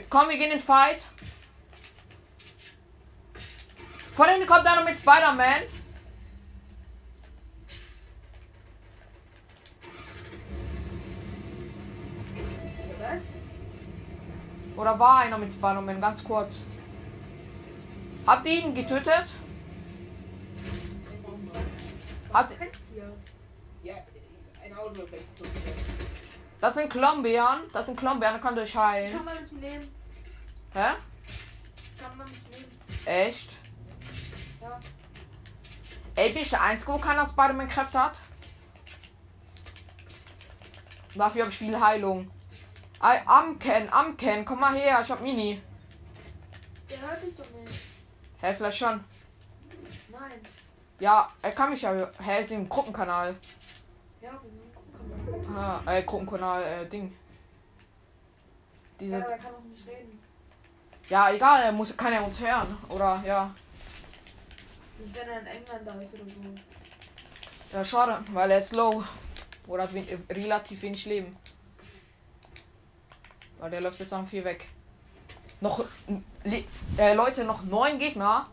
[0.09, 1.07] Komm, wir gehen in den Fight.
[4.13, 5.63] Von hinten kommt einer mit Spider-Man.
[14.77, 15.99] Oder war einer mit Spider-Man?
[15.99, 16.63] Ganz kurz.
[18.25, 19.33] Habt ihr ihn getötet?
[22.31, 22.77] Autoeffekt.
[26.61, 27.61] das sind Klombeeren.
[27.73, 29.15] Das sind Klombeeren, da könnt ihr euch heilen.
[29.15, 29.87] Kann man nicht nehmen.
[30.73, 30.89] Hä?
[31.99, 32.65] Kann man nicht nehmen.
[33.05, 33.57] Echt?
[34.61, 34.79] Ja.
[36.15, 38.19] Ey, bin ich der Einzige, wo keiner Spider-Man-Kräfte hat?
[41.15, 42.29] Dafür habe ich viel Heilung.
[43.01, 45.61] Ey, Amken, Amken, komm mal her, ich hab Mini.
[46.89, 47.91] Der hört dich doch nicht.
[48.41, 49.03] Hä, vielleicht schon.
[50.09, 50.41] Nein.
[50.99, 52.09] Ja, er kann mich ja.
[52.19, 53.35] Hä, ist im Gruppenkanal.
[54.19, 55.55] Ja, wir sind gucken.
[55.55, 57.09] Ah, äh, Gruppenkanal, äh, Ding.
[57.09, 57.15] Ja,
[58.99, 59.15] Diese.
[59.17, 60.19] aber er kann auch nicht reden.
[61.07, 62.77] Ja, egal, er muss, kann er uns hören.
[62.89, 63.53] Oder, ja.
[64.97, 67.77] Nicht wenn er in England da ist oder so.
[67.77, 69.03] Ja, schade, weil er ist low.
[69.67, 69.91] Oder hat
[70.31, 71.37] relativ wenig Leben.
[73.59, 74.67] Weil der läuft jetzt am viel weg.
[75.59, 75.83] Noch,
[76.97, 78.47] äh, Leute, noch neun Gegner.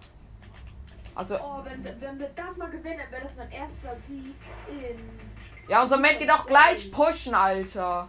[1.15, 4.35] Also, Oh, wenn, wenn wir das mal gewinnen, wäre das mein erster Sieg
[4.69, 5.69] in.
[5.69, 8.09] ja, unser Matt geht auch gleich pushen, Alter.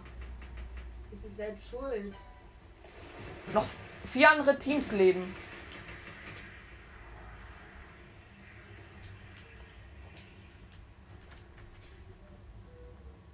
[1.12, 2.14] Ist es selbst schuld.
[3.52, 3.66] Noch
[4.04, 5.34] vier andere Teams leben.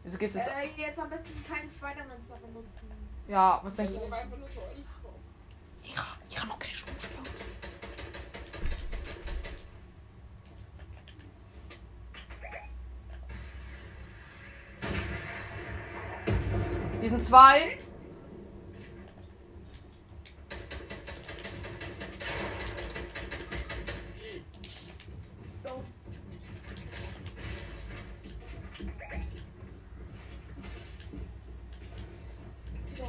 [0.04, 0.50] Wieso gehst du jetzt?
[0.50, 2.81] Äh, jetzt am besten keinen Spider-Man benutzen.
[3.28, 4.10] Ja, was denkst du?
[4.10, 4.28] hab.
[5.82, 7.22] Ich kann, ich kann noch keine Stunde spielen.
[17.02, 17.78] Wir sind zwei.
[25.64, 25.82] So.
[32.96, 33.04] So.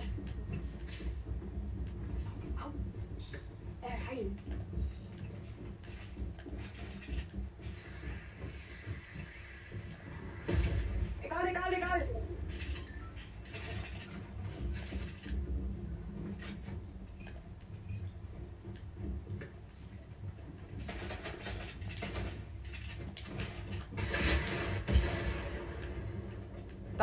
[2.57, 2.71] Au.
[3.81, 4.31] Äh, heil.
[11.21, 12.07] Egal, egal, egal.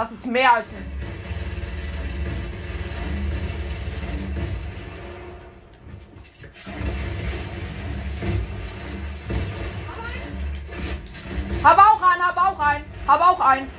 [0.01, 0.86] Das ist mehr als ein.
[11.62, 13.70] Hab auch einen, hab auch einen, hab auch einen.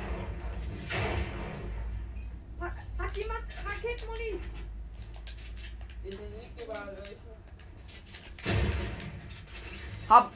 [2.60, 4.40] Hat, jemand Raketenmuni?
[6.04, 7.16] Ihr liegt überall welche.
[10.08, 10.30] Hab.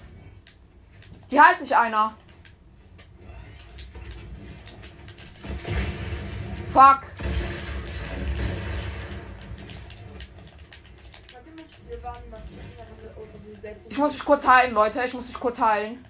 [1.29, 2.17] Hier heilt sich einer.
[14.27, 15.03] Kurz heilen, Leute.
[15.05, 16.05] Ich muss mich kurz heilen.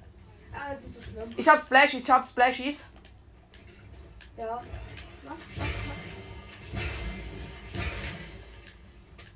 [0.52, 1.32] Ah, ist so schlimm.
[1.36, 2.84] Ich hab Splashies, ich hab Splashies.
[4.36, 4.62] Ja.
[5.24, 6.82] Mach, mach, mach.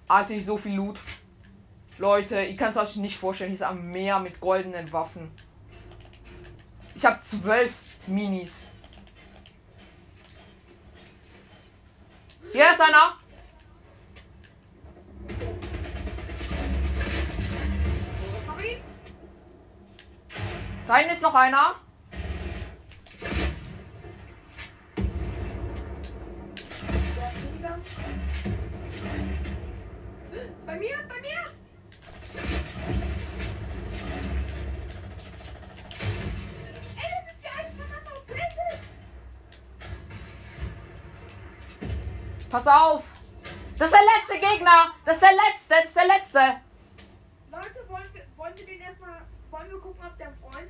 [0.08, 0.98] Alter, ich so viel Loot.
[1.98, 3.50] Leute, ihr könnt es euch nicht vorstellen.
[3.50, 5.30] Hier ist am Meer mit goldenen Waffen.
[6.96, 7.74] Ich habe zwölf
[8.06, 8.66] Minis.
[12.52, 13.19] Hier ist einer.
[20.90, 21.76] Da hinten ist noch einer.
[30.66, 31.52] Bei mir, bei mir!
[42.50, 43.04] Pass auf.
[43.78, 44.92] Das ist der letzte Gegner.
[45.04, 45.68] Das ist der letzte.
[45.68, 46.38] Das ist der letzte.
[47.52, 49.22] Leute, wollen wir, wollen wir den erstmal.
[49.52, 50.68] Wollen wir gucken, ob der ein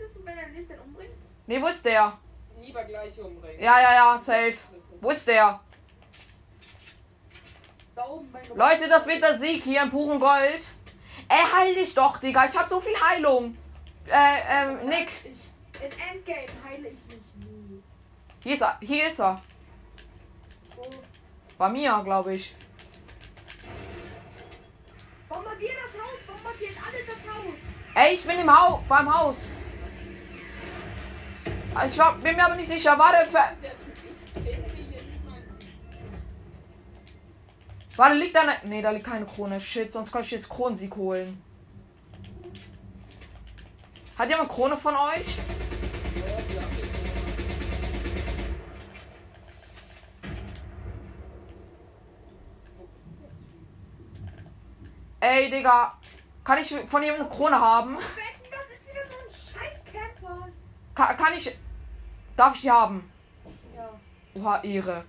[0.50, 1.14] Er nicht, dann umbringt?
[1.46, 2.18] Nee, wo ist der?
[2.58, 3.60] Lieber gleich umbringen.
[3.60, 4.56] Ja, ja, ja, safe.
[5.00, 5.60] Wo ist der?
[7.94, 10.64] Da oben bei Leute, das wird der Sieg hier in purem Gold.
[11.28, 12.46] Ey, heil dich doch, Digga.
[12.46, 13.56] Ich hab so viel Heilung.
[14.06, 15.10] Äh, ähm, Nick.
[15.24, 17.82] Ich, in Endgame heile ich mich nie.
[18.42, 18.78] Hier ist er.
[18.80, 19.40] Hier ist er.
[20.76, 20.86] Wo?
[21.58, 22.54] Bei mir, glaube ich.
[25.28, 26.18] Bombardier das Haus!
[26.26, 27.54] Bombardiert alle das Haus!
[27.94, 29.48] Ey, ich bin im Haus, beim Haus.
[31.74, 32.98] Also ich war, bin mir aber nicht sicher.
[32.98, 33.28] War der.
[33.30, 33.52] Ver
[37.96, 38.56] Warte, liegt da eine.
[38.64, 39.60] Nee, da liegt keine Krone.
[39.60, 41.42] Shit, sonst kann ich jetzt Kronensieg holen.
[44.18, 45.36] Hat jemand Krone von euch?
[55.20, 55.94] Ey, Digga.
[56.42, 57.98] Kann ich von jemandem eine Krone haben?
[60.94, 61.14] Camper.
[61.14, 61.56] Kann, ich.
[62.36, 63.10] Darf ich die haben?
[63.76, 63.90] Ja.
[64.34, 65.04] Oha, Ehre.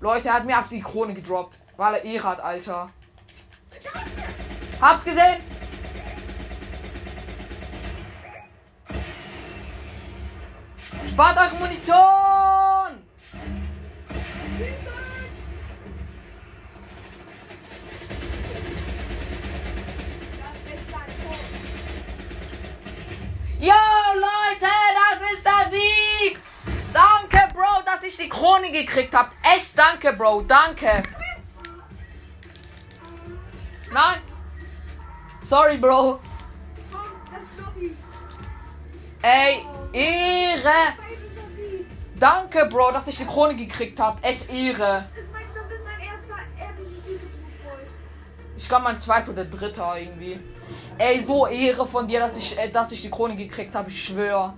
[0.00, 1.58] Leute, er hat mir auf die Krone gedroppt.
[1.76, 2.90] Weil er Ehre hat, Alter.
[4.80, 5.36] Hab's gesehen!
[11.06, 12.54] Spart euch Munition!
[23.60, 23.72] Yo,
[24.14, 24.43] Leute,
[25.32, 26.38] ist Sieg!
[26.92, 29.32] Danke, Bro, dass ich die Krone gekriegt hab.
[29.42, 31.02] Echt danke, Bro, danke.
[33.92, 34.20] Nein.
[35.42, 36.20] Sorry, Bro.
[39.22, 40.94] Ey, Ehre.
[42.16, 44.24] Danke, Bro, dass ich die Krone gekriegt hab.
[44.24, 45.08] Echt Ehre.
[48.56, 50.38] Ich glaube, mein zweiter oder dritter irgendwie.
[50.98, 53.90] Ey, so Ehre von dir, dass ich, äh, dass ich die Krone gekriegt habe.
[53.90, 54.54] Ich schwöre.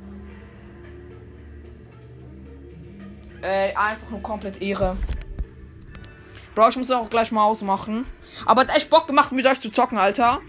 [3.47, 4.97] Ey, einfach nur komplett Ehre.
[6.57, 8.05] Bro, ich muss auch gleich mal ausmachen.
[8.45, 10.41] Aber hat echt Bock gemacht, mit euch zu zocken, Alter.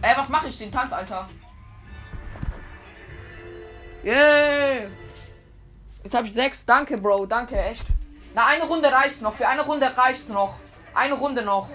[0.00, 0.58] Ey, was mache ich?
[0.58, 1.28] Den Tanz, Alter.
[4.04, 4.88] Yeah.
[6.04, 6.64] Jetzt habe ich sechs.
[6.64, 7.26] Danke, Bro.
[7.26, 7.84] Danke, echt.
[8.32, 9.34] Na, eine Runde reicht's noch.
[9.34, 10.60] Für eine Runde reicht's noch.
[10.94, 11.68] Eine Runde noch.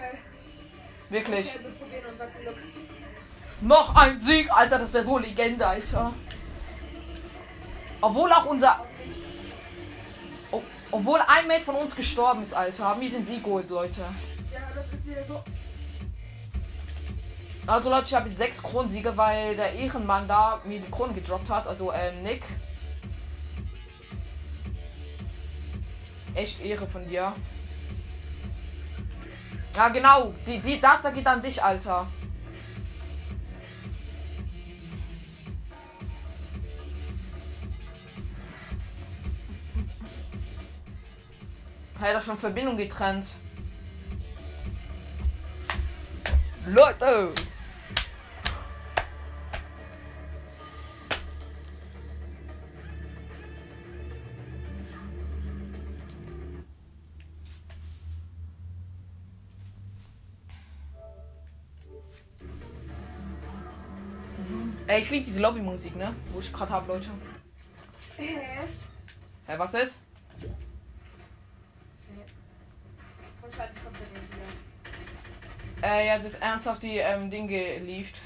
[1.10, 1.50] Wirklich.
[1.50, 2.56] Okay, wir probieren unser Glück.
[3.62, 4.80] Noch ein Sieg, Alter.
[4.80, 6.14] Das wäre so Legende, Alter.
[8.02, 8.84] Obwohl auch unser.
[10.52, 12.86] O- Obwohl ein Mate von uns gestorben ist, Alter.
[12.86, 14.02] Haben wir den Sieg geholt, Leute.
[17.68, 21.50] Also, Leute, ich habe jetzt sechs Kronensiege, weil der Ehrenmann da mir die Kronen gedroppt
[21.50, 21.68] hat.
[21.68, 22.44] Also, ähm, Nick.
[26.34, 27.34] Echt Ehre von dir.
[29.76, 30.34] Ja, genau.
[30.48, 32.08] Die, die, das da geht an dich, Alter.
[42.02, 43.36] Hey, da schon Verbindung getrennt.
[46.66, 47.32] Leute!
[64.88, 66.16] Ey, ich liebe diese Lobbymusik, ne?
[66.34, 67.12] Wo ich gerade habe, Leute.
[68.18, 68.40] Hä?
[69.46, 70.00] Hä, was ist?
[73.52, 74.46] Wahrscheinlich kommt er nicht wieder.
[75.84, 78.18] Äh, ja, das ernsthaft die ähm, Ding gelieft.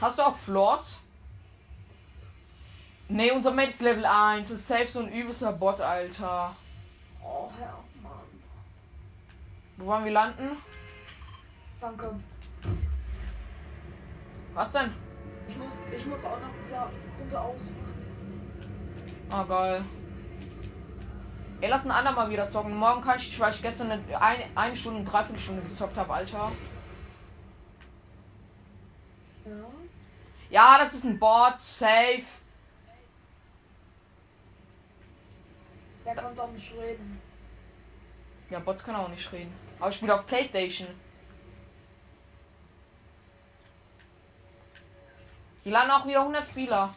[0.00, 1.02] Hast du auch Floors?
[3.08, 4.48] Ne, unser Mate ist Level 1.
[4.48, 6.54] Das ist safe so ein übelster Bot, Alter.
[7.22, 8.12] Oh, Herr, Mann.
[9.76, 10.56] Wo wollen wir landen?
[11.80, 12.10] Danke.
[14.54, 14.92] Was denn?
[15.48, 17.60] Ich muss, ich muss auch nach dieser Runde aus.
[19.30, 19.84] Ah, geil.
[21.60, 22.76] Ey, lass ein andermal wieder zocken.
[22.76, 26.52] Morgen kann ich, weil ich gestern eine, eine, eine Stunde, dreiviertel Stunde gezockt habe, Alter.
[29.44, 29.52] Ja.
[30.50, 31.60] Ja, das ist ein Bot.
[31.60, 32.22] Safe.
[36.04, 37.20] Der kann doch nicht reden.
[38.50, 39.52] Ja, Bots können auch nicht reden.
[39.78, 40.88] Aber ich spiele auf Playstation.
[45.68, 46.94] Hier landen auch wieder 100 Spieler.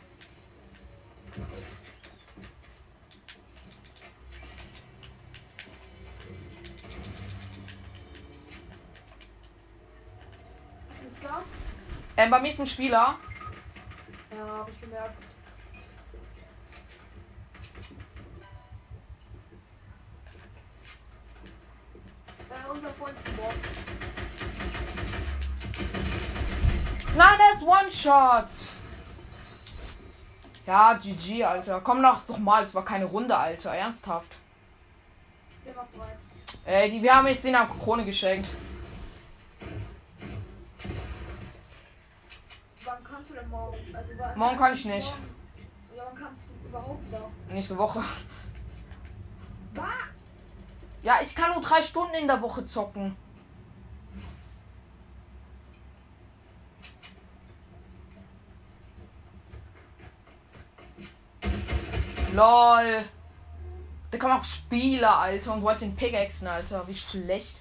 [12.15, 13.18] Ähm, bei mir ist ein Spieler.
[14.31, 15.22] Ja, hab ich gemerkt.
[22.49, 23.81] Äh, unser Freund ist
[27.16, 28.48] Nein, der ist One-Shot.
[30.66, 31.82] Ja, GG, Alter.
[31.82, 32.64] Komm doch doch mal.
[32.64, 33.72] Es war keine Runde, Alter.
[33.72, 34.32] Ernsthaft.
[36.66, 38.48] Ey, die, wir haben jetzt den auf Krone geschenkt.
[42.86, 43.78] Wann kannst du denn morgen?
[43.96, 45.08] Also, Morgen kann ich nicht.
[45.08, 47.54] Morgen- Ja, wann kannst du überhaupt da?
[47.54, 48.04] Nächste Woche.
[49.74, 49.86] Was?
[51.04, 53.16] Ja, ich kann nur drei Stunden in der Woche zocken.
[62.34, 63.03] LOL.
[64.10, 65.53] Da man auch Spieler, Alter.
[65.53, 66.88] Und wollte den Pickaxen, Alter.
[66.88, 67.60] Wie schlecht.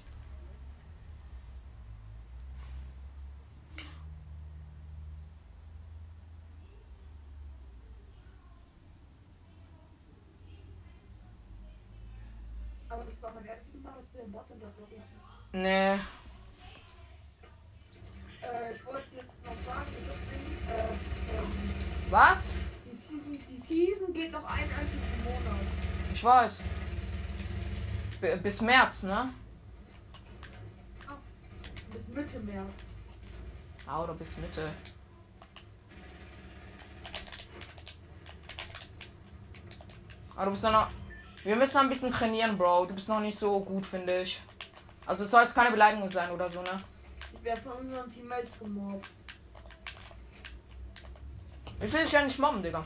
[12.89, 15.01] Aber das war mein erstes Mal, dass wir im Bot glaube ich.
[15.53, 15.93] Nee.
[15.93, 15.97] Äh,
[18.75, 20.89] ich wollte noch sagen, das Ding, äh,
[21.37, 21.73] ähm,
[22.09, 22.50] Was?
[24.21, 25.61] Geht noch einen einzigen Monat.
[26.13, 26.61] Ich weiß.
[28.19, 29.33] B bis März, ne?
[31.91, 32.81] Bis Mitte März.
[33.87, 34.71] Ah, oder bis Mitte.
[40.35, 40.89] Aber du bist noch.
[41.43, 42.85] Wir müssen ein bisschen trainieren, Bro.
[42.85, 44.39] Du bist noch nicht so gut, finde ich.
[45.07, 46.83] Also es soll jetzt keine Beleidigung sein oder so, ne?
[47.33, 49.09] Ich werde von unseren Teammates gemobbt.
[51.81, 52.85] Ich will dich ja nicht mobben, Digga.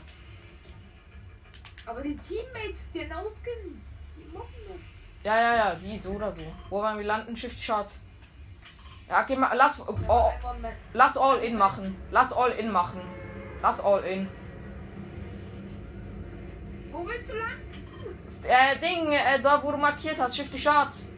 [1.86, 3.80] Aber die Teammates, die hinausgehen,
[4.16, 4.82] die mobben mich.
[5.22, 6.42] Ja, ja, ja, die so oder so.
[6.68, 7.36] Wo wollen wir landen?
[7.36, 7.98] Shift Shots.
[9.08, 10.32] Ja, geh mal, lass, oh,
[10.92, 11.96] lass all in machen.
[12.10, 13.00] Lass all in machen.
[13.62, 14.28] Lass all in.
[16.90, 17.66] Wo willst du landen?
[18.42, 21.08] Äh, Ding, äh, da wo du markiert hast, Shift Shots.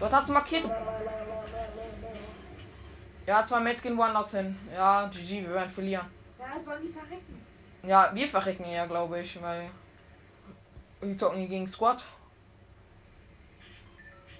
[0.00, 0.64] Dort hast du markiert.
[3.26, 4.56] Ja, zwei Mates gehen woanders hin.
[4.72, 6.06] Ja, GG, wir werden verlieren.
[6.38, 7.46] Ja, sollen die verrecken?
[7.82, 9.70] Ja, wir verrecken ja, glaube ich, weil.
[11.00, 12.04] Wir zocken hier gegen Squad.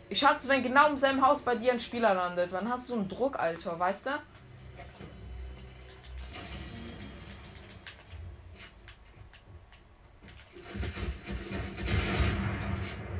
[0.09, 2.51] Ich hasse wenn genau im selben Haus bei dir ein Spieler landet.
[2.53, 4.11] Wann hast du so einen Druck, Alter, weißt du?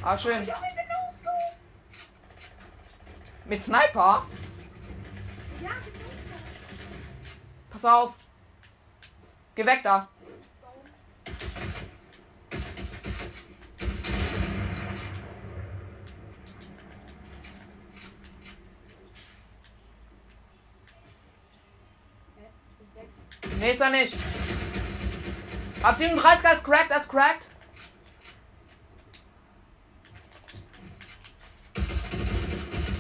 [0.03, 0.49] Ah, schön.
[3.45, 4.27] Mit Sniper?
[7.71, 8.28] Pass auf.
[9.59, 10.07] Geh weg da.
[23.59, 24.17] Nee, ist er nicht.
[25.83, 27.45] Ab 37 ist cracked, er ist cracked.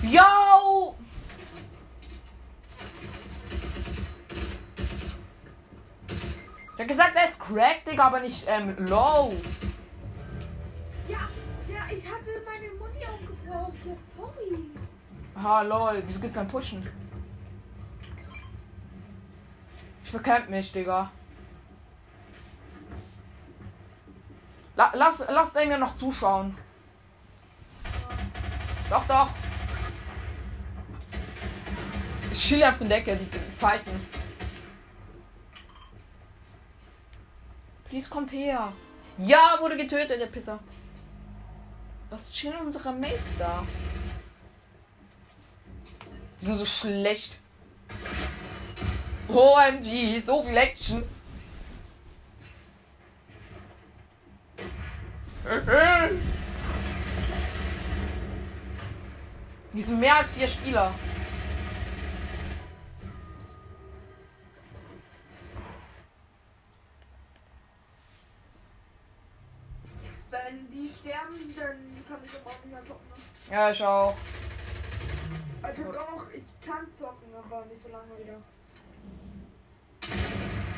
[0.03, 0.78] Yo!
[6.79, 9.35] Ich hab gesagt, er ist cracked, Digga, aber nicht ähm, low.
[11.09, 11.29] Ja,
[11.69, 13.73] ja, ich hatte meine Muni aufgebraucht.
[13.85, 14.61] Ja, sorry.
[15.43, 16.05] Ha, lol.
[16.07, 16.89] Wieso gehst du dann pushen?
[20.05, 21.11] Ich verkämpf mich, Digga.
[24.77, 26.57] La lass, lass den ja noch zuschauen.
[28.89, 29.31] Doch, doch.
[32.31, 34.18] Auf der Decke, die fighten.
[37.89, 38.73] Please kommt her.
[39.19, 40.59] Ja, wurde getötet, der Pisser.
[42.11, 43.65] Was chillen unsere Mates da?
[46.41, 47.39] Die sind so schlecht.
[49.29, 51.03] OMG, so viel Action.
[59.73, 60.95] Die sind mehr als vier Spieler.
[70.31, 73.09] Wenn die sterben, dann kann ich aber auch nicht mehr zocken.
[73.09, 73.38] Ne?
[73.51, 74.15] Ja, ich auch.
[75.63, 78.37] Also doch, ich kann zocken, aber nicht so lange wieder.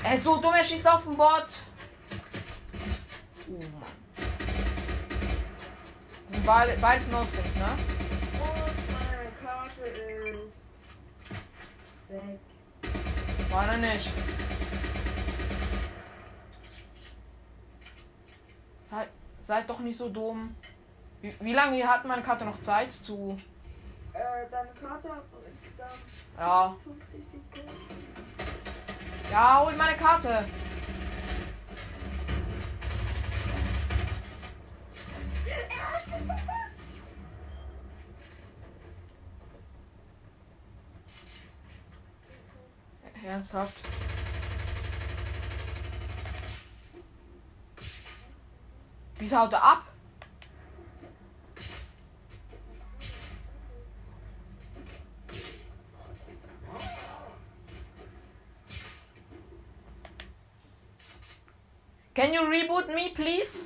[0.04, 1.46] Er ist so dumm, er schießt auf den Bot.
[3.48, 3.82] Oh Mann.
[6.24, 7.68] Das sind beide, beides No-Skins, ne?
[8.40, 10.54] Und meine Karte ist
[12.08, 12.38] weg.
[13.50, 14.10] Meine nicht.
[18.84, 19.08] Seid,
[19.42, 20.54] seid doch nicht so dumm.
[21.22, 23.38] Wie, wie lange hat meine Karte noch Zeit zu.
[24.12, 24.18] Äh,
[24.50, 25.24] deine Karte hat
[26.38, 26.76] Ja.
[26.82, 27.70] 50 Sekunden.
[29.30, 30.44] Ja, hol meine Karte.
[43.24, 43.78] Ernsthaft?
[49.18, 49.89] Wieso haut er ab?
[62.20, 63.64] Can you reboot me, please?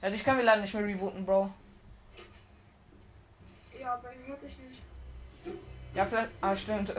[0.00, 1.52] Ja, dich können wir leider nicht mehr rebooten, Bro.
[3.78, 4.80] Ja, bei mir hatte ich nicht.
[5.94, 6.30] Ja, vielleicht.
[6.40, 6.94] Ah, stimmt.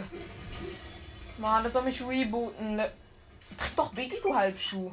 [1.39, 2.75] Mann, das soll mich rebooten.
[2.75, 2.91] Ne-
[3.57, 4.91] Tritt doch Biggie, du Halbschuh.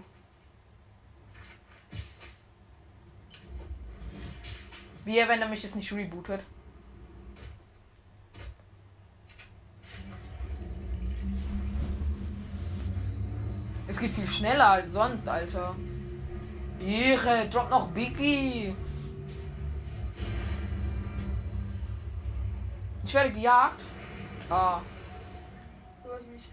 [5.04, 6.40] Wie wenn er mich jetzt nicht rebootet.
[13.88, 15.74] Es geht viel schneller als sonst, Alter.
[16.80, 18.74] Ehre, drop noch Biggie.
[23.04, 23.80] Ich werde gejagt.
[24.50, 24.80] Ah,
[26.02, 26.44] Du weißt nicht.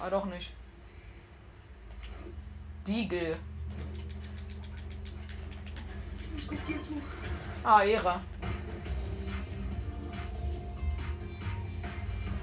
[0.00, 0.52] ah doch nicht.
[2.86, 3.36] Diegel.
[6.36, 7.02] Ich guck dir zu.
[7.64, 8.20] Ah, Ehre.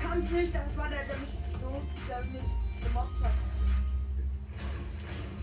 [0.02, 1.30] Kannst nicht, das war der, der mich
[1.62, 3.32] so, der mich gemacht hat.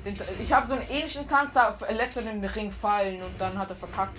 [0.05, 3.71] Ich habe so einen ähnlichen Tanz, da lässt er den Ring fallen und dann hat
[3.71, 4.19] er verkackt.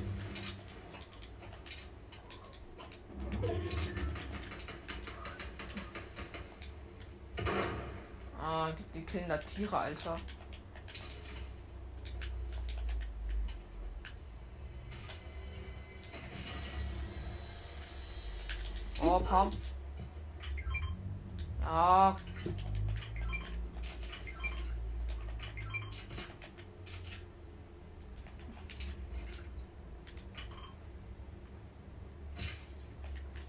[8.41, 10.19] Ah, die, die killen Tiere, Alter.
[19.01, 19.51] Oh, Pam.
[21.61, 22.15] Ja,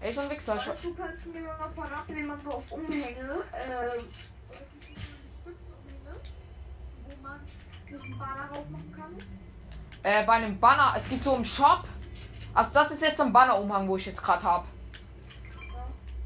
[0.05, 0.55] ey, so ein Wichser.
[0.55, 4.05] Ich, Weißt du kannst mir mal verraten, wie man so auf Umhänge, ähm,
[7.05, 7.39] wo man
[7.87, 9.17] sich einen Banner drauf machen kann?
[10.03, 11.85] äh, bei einem Banner, es gibt so im Shop.
[12.53, 14.65] Also das ist jetzt so ein Banner-Umhang, wo ich jetzt gerade habe.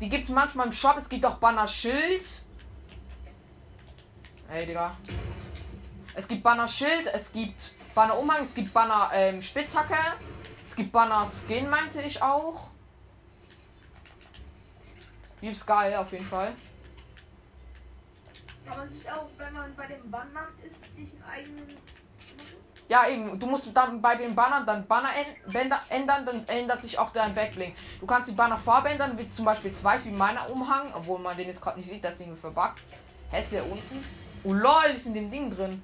[0.02, 0.96] Die gibt es manchmal im Shop.
[0.98, 2.26] Es gibt auch Banner-Schild.
[4.50, 4.96] Ey, Digga.
[6.14, 9.96] Es gibt Banner-Schild, es gibt Banner-Umhang, es gibt Banner-Spitzhacke.
[10.68, 12.70] es gibt Banner-Skin, meinte ich auch.
[15.42, 16.54] Lieb's geil, auf jeden Fall.
[18.66, 21.78] Kann man sich auch, wenn man bei den Bannern ist, sich einen eigenen
[22.88, 23.40] Ja, eben.
[23.40, 25.10] Du musst dann bei den Bannern dann Banner
[25.90, 27.76] ändern, dann ändert sich auch dein Backlink.
[28.00, 31.36] Du kannst die Bannerfarbe ändern, willst zum Beispiel jetzt weiß wie meiner Umhang, obwohl man
[31.38, 32.82] den jetzt gerade nicht sieht, das irgendwie verbuggt.
[33.32, 34.04] Ist der unten?
[34.44, 35.84] Oh lol, ist in dem Ding drin.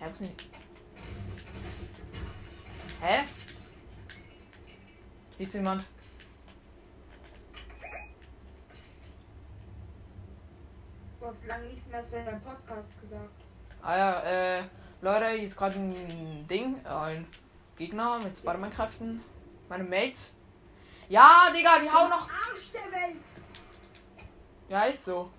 [0.00, 0.06] Hä,
[3.00, 3.24] Hä?
[5.36, 5.84] Hier ist jemand.
[11.20, 13.44] Du hast lange nichts mehr zu deinem Podcast gesagt.
[13.82, 14.62] Ah ja, äh,
[15.00, 17.26] Leute, hier ist gerade ein Ding, äh, ein
[17.76, 19.22] Gegner mit Spider-Man-Kräften.
[19.68, 20.34] Meine Mates.
[21.08, 22.28] Ja, Digga, die hauen noch.
[22.28, 23.16] Arsch der Welt!
[24.68, 25.30] Ja, ist so.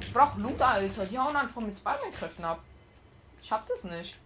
[0.00, 1.06] Ich brauch Loot, Alter.
[1.06, 2.60] Die hauen einfach mit Spider-Man-Kräften ab.
[3.42, 4.16] Ich hab das nicht.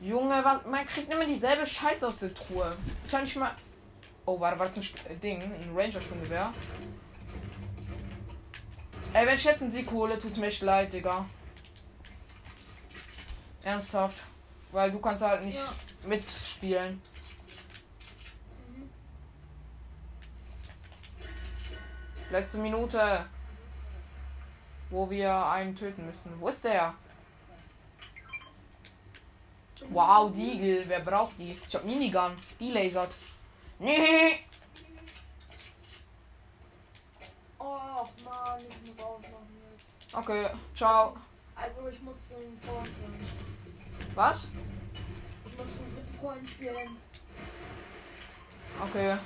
[0.00, 2.76] Junge, was, man kriegt immer dieselbe Scheiße aus der Truhe.
[3.04, 3.52] Ich kann nicht mal.
[4.26, 5.40] Oh, warte, war das ein St äh, Ding?
[5.40, 6.52] Ein Ranger-Sturmgewehr?
[9.12, 11.24] Ey, wenn ich jetzt einen Sieg hole, tut's mir echt leid, Digga.
[13.62, 14.24] Ernsthaft.
[14.72, 15.72] Weil du kannst halt nicht Ja.
[16.08, 17.00] mitspielen.
[22.30, 23.26] Letzte Minute.
[24.90, 26.38] Wo wir einen töten müssen.
[26.40, 26.94] Wo ist der?
[29.90, 30.84] Wow, Diegel.
[30.86, 31.56] Wer braucht die?
[31.66, 32.36] Ich hab Minigun.
[32.58, 33.14] Die lasert.
[33.78, 34.40] Nee.
[37.58, 40.14] Oh Mann, ich muss aufmachen jetzt.
[40.14, 41.16] Okay, ciao.
[41.54, 43.26] Also ich muss zum Freund sein.
[44.14, 44.48] Was?
[45.46, 46.96] Ich muss mit Freund spielen.
[48.82, 49.16] Okay,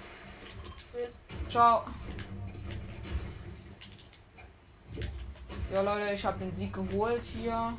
[0.92, 1.14] Tschüss.
[1.48, 1.84] ciao.
[5.72, 7.76] Ja, Leute, ich habe den Sieg geholt hier.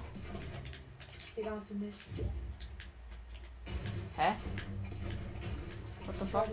[1.35, 1.97] Digga, hast du nicht.
[4.21, 4.35] Hä?
[6.05, 6.47] What the fuck?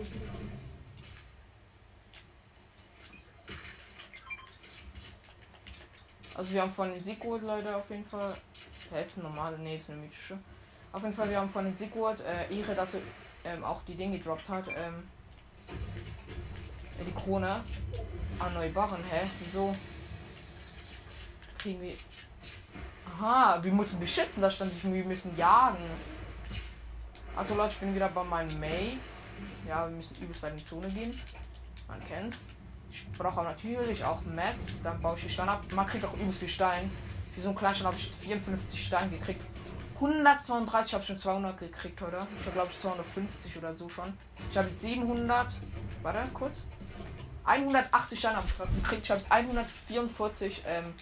[6.35, 8.35] Also wir haben von den geholt, Leute, auf jeden Fall.
[8.91, 10.39] Ja, ist eine normale, nee, ist eine mythische.
[10.91, 12.21] Auf jeden Fall, wir haben von den geholt.
[12.21, 13.01] Äh, Ehre, dass er
[13.45, 14.67] ähm, auch die Dinge gedroppt hat.
[14.69, 15.07] Ähm,
[16.99, 17.63] äh, die Krone.
[18.39, 18.73] Ah, neue
[19.11, 19.29] hä?
[19.41, 19.75] Wieso?
[21.59, 21.93] Kriegen wir.
[23.05, 25.85] Aha, wir müssen beschützen, da stand ich, wir müssen jagen.
[27.39, 29.29] Also Leute, ich bin wieder bei meinen Mates.
[29.65, 31.17] Ja, wir müssen übelst weit in die Zone gehen.
[31.87, 32.37] Man kennt's.
[32.91, 35.63] Ich brauche natürlich auch Mats, dann baue ich die Steine ab.
[35.71, 36.91] Man kriegt auch übelst viel Stein.
[37.33, 39.41] Für so einen Kleinstand habe ich jetzt 54 Steine gekriegt.
[39.95, 42.27] 132 habe ich schon 200 gekriegt, oder?
[42.41, 44.17] Ich habe glaube ich 250 oder so schon.
[44.51, 45.53] Ich habe jetzt 700.
[46.01, 46.65] Warte, kurz.
[47.45, 49.03] 180 Steine habe ich gerade gekriegt.
[49.05, 50.93] Ich habe jetzt 144 ähm,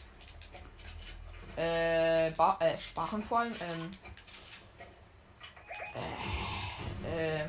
[1.58, 3.54] äh, äh, Sprachen vor allem.
[3.54, 3.90] Ähm,
[7.06, 7.44] äh,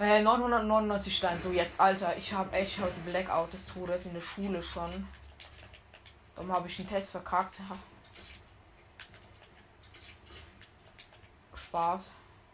[0.00, 1.40] äh, 999 Steine.
[1.40, 2.16] So, jetzt, Alter.
[2.16, 5.06] Ich habe echt heute Blackout des Todes in der Schule schon.
[6.34, 7.54] Darum habe ich einen Test verkackt.
[11.54, 12.12] Spaß.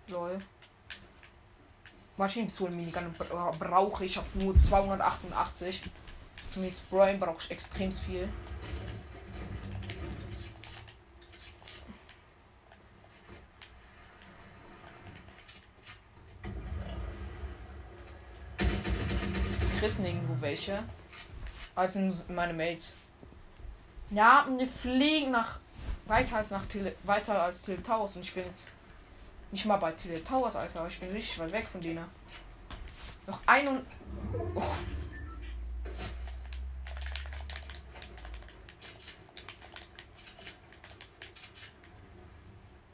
[0.08, 0.40] Lol.
[2.16, 4.16] Maschinenpistolen Minigun bra- brauche ich.
[4.16, 5.82] Ich nur 288.
[6.52, 8.28] Zum Sprayen brauche ich extrem viel.
[19.82, 20.84] Christen irgendwo welche.
[21.74, 21.98] Also
[22.28, 22.92] meine Mates.
[24.10, 25.58] Ja, und wir fliegen nach
[26.06, 28.68] weiter als nach Tele, weiter als Tele Towers und ich bin jetzt
[29.50, 30.86] nicht mal bei Tele Towers, Alter.
[30.86, 32.04] Ich bin richtig weit weg von denen.
[33.26, 33.86] Noch ein und.
[34.54, 34.62] Oh.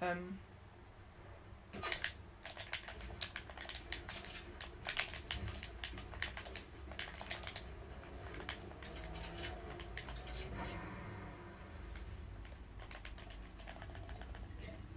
[0.01, 0.39] Ähm.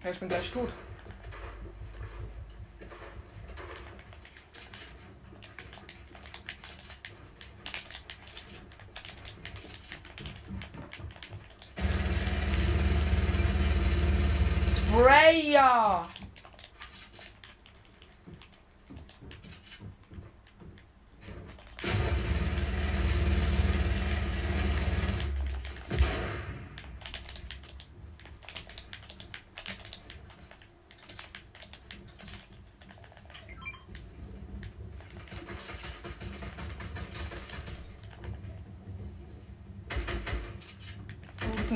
[0.04, 0.70] Ja, ich bin gleich tot.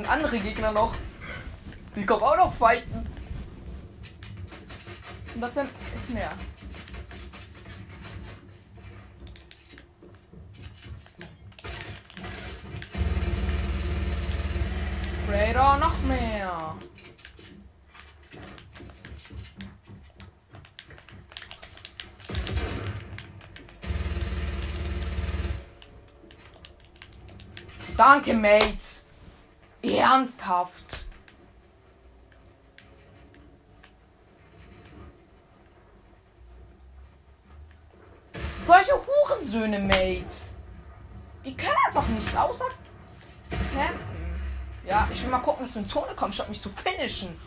[0.06, 0.94] Sind andere Gegner noch.
[1.96, 3.08] Die kommen auch noch fighten.
[5.34, 6.32] Und das ist mehr.
[15.28, 16.76] Raider noch mehr.
[27.98, 28.95] Danke, Mates.
[30.16, 31.06] Ernsthaft.
[38.64, 40.58] Solche Hurensöhne, Mates.
[41.44, 42.66] Die können einfach nichts außer
[43.74, 44.00] campen.
[44.88, 47.38] Ja, ich will mal gucken, dass du in Zone kommst, statt mich zu finishen.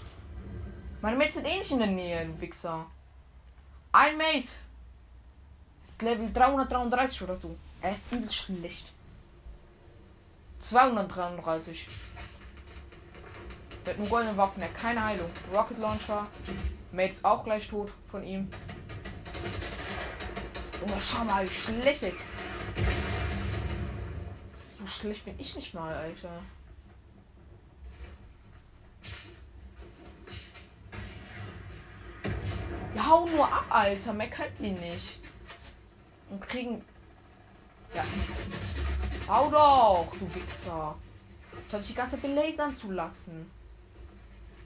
[1.00, 2.84] Meine Mates sind eh nicht in der Nähe, du Wichser.
[3.92, 4.48] Ein Mate
[5.84, 7.56] ist Level 333 oder so.
[7.80, 8.92] Er ist übelst schlecht.
[10.60, 11.88] 233.
[13.88, 15.30] Der hat nur goldene Waffen, er hat keine Heilung.
[15.50, 16.26] Rocket Launcher.
[16.92, 18.46] Mate ist auch gleich tot von ihm.
[20.78, 22.20] Junge, schau mal, wie schlecht ist.
[24.78, 26.42] So schlecht bin ich nicht mal, Alter.
[32.92, 34.12] Wir hauen nur ab, Alter.
[34.12, 35.18] Mehr können die nicht.
[36.28, 36.84] Und kriegen.
[37.94, 38.04] Ja.
[39.28, 40.94] Hau doch, du Wichser.
[41.68, 43.50] Statt dich die ganze Zeit belasern zu lassen.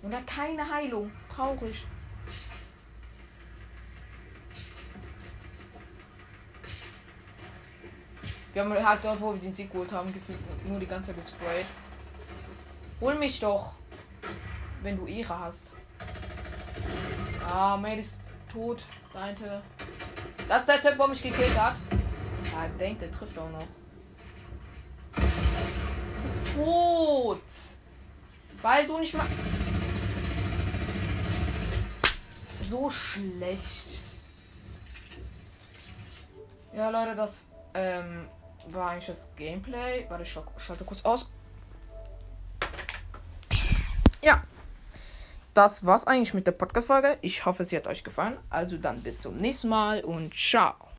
[0.03, 1.11] Und hat keine Heilung.
[1.35, 1.87] Traurig.
[8.53, 10.39] Wir haben halt dort, wo wir den Sieg geholt haben, gefühlt
[10.69, 11.65] nur die ganze Zeit gesprayt.
[13.01, 13.73] Hol mich doch.
[14.83, 15.73] Wenn du Ehre hast.
[17.47, 18.21] Ah, Mate ist
[18.53, 18.85] tot.
[19.15, 19.63] Deinte.
[20.49, 21.77] Das ist der Typ, wo mich gekillt hat.
[22.53, 23.67] Ja, ich denke, der trifft auch noch.
[25.15, 27.43] Du bist tot.
[28.61, 29.27] Weil du nicht mal.
[32.73, 34.01] So schlecht.
[36.75, 37.45] Ja, Leute, das
[37.75, 38.27] ähm,
[38.69, 40.07] war eigentlich das Gameplay.
[40.09, 41.29] Warte, ich schalte kurz aus.
[44.23, 44.43] Ja.
[45.53, 47.19] Das war's eigentlich mit der Podcast-Folge.
[47.21, 48.39] Ich hoffe, sie hat euch gefallen.
[48.49, 50.75] Also dann bis zum nächsten Mal und ciao.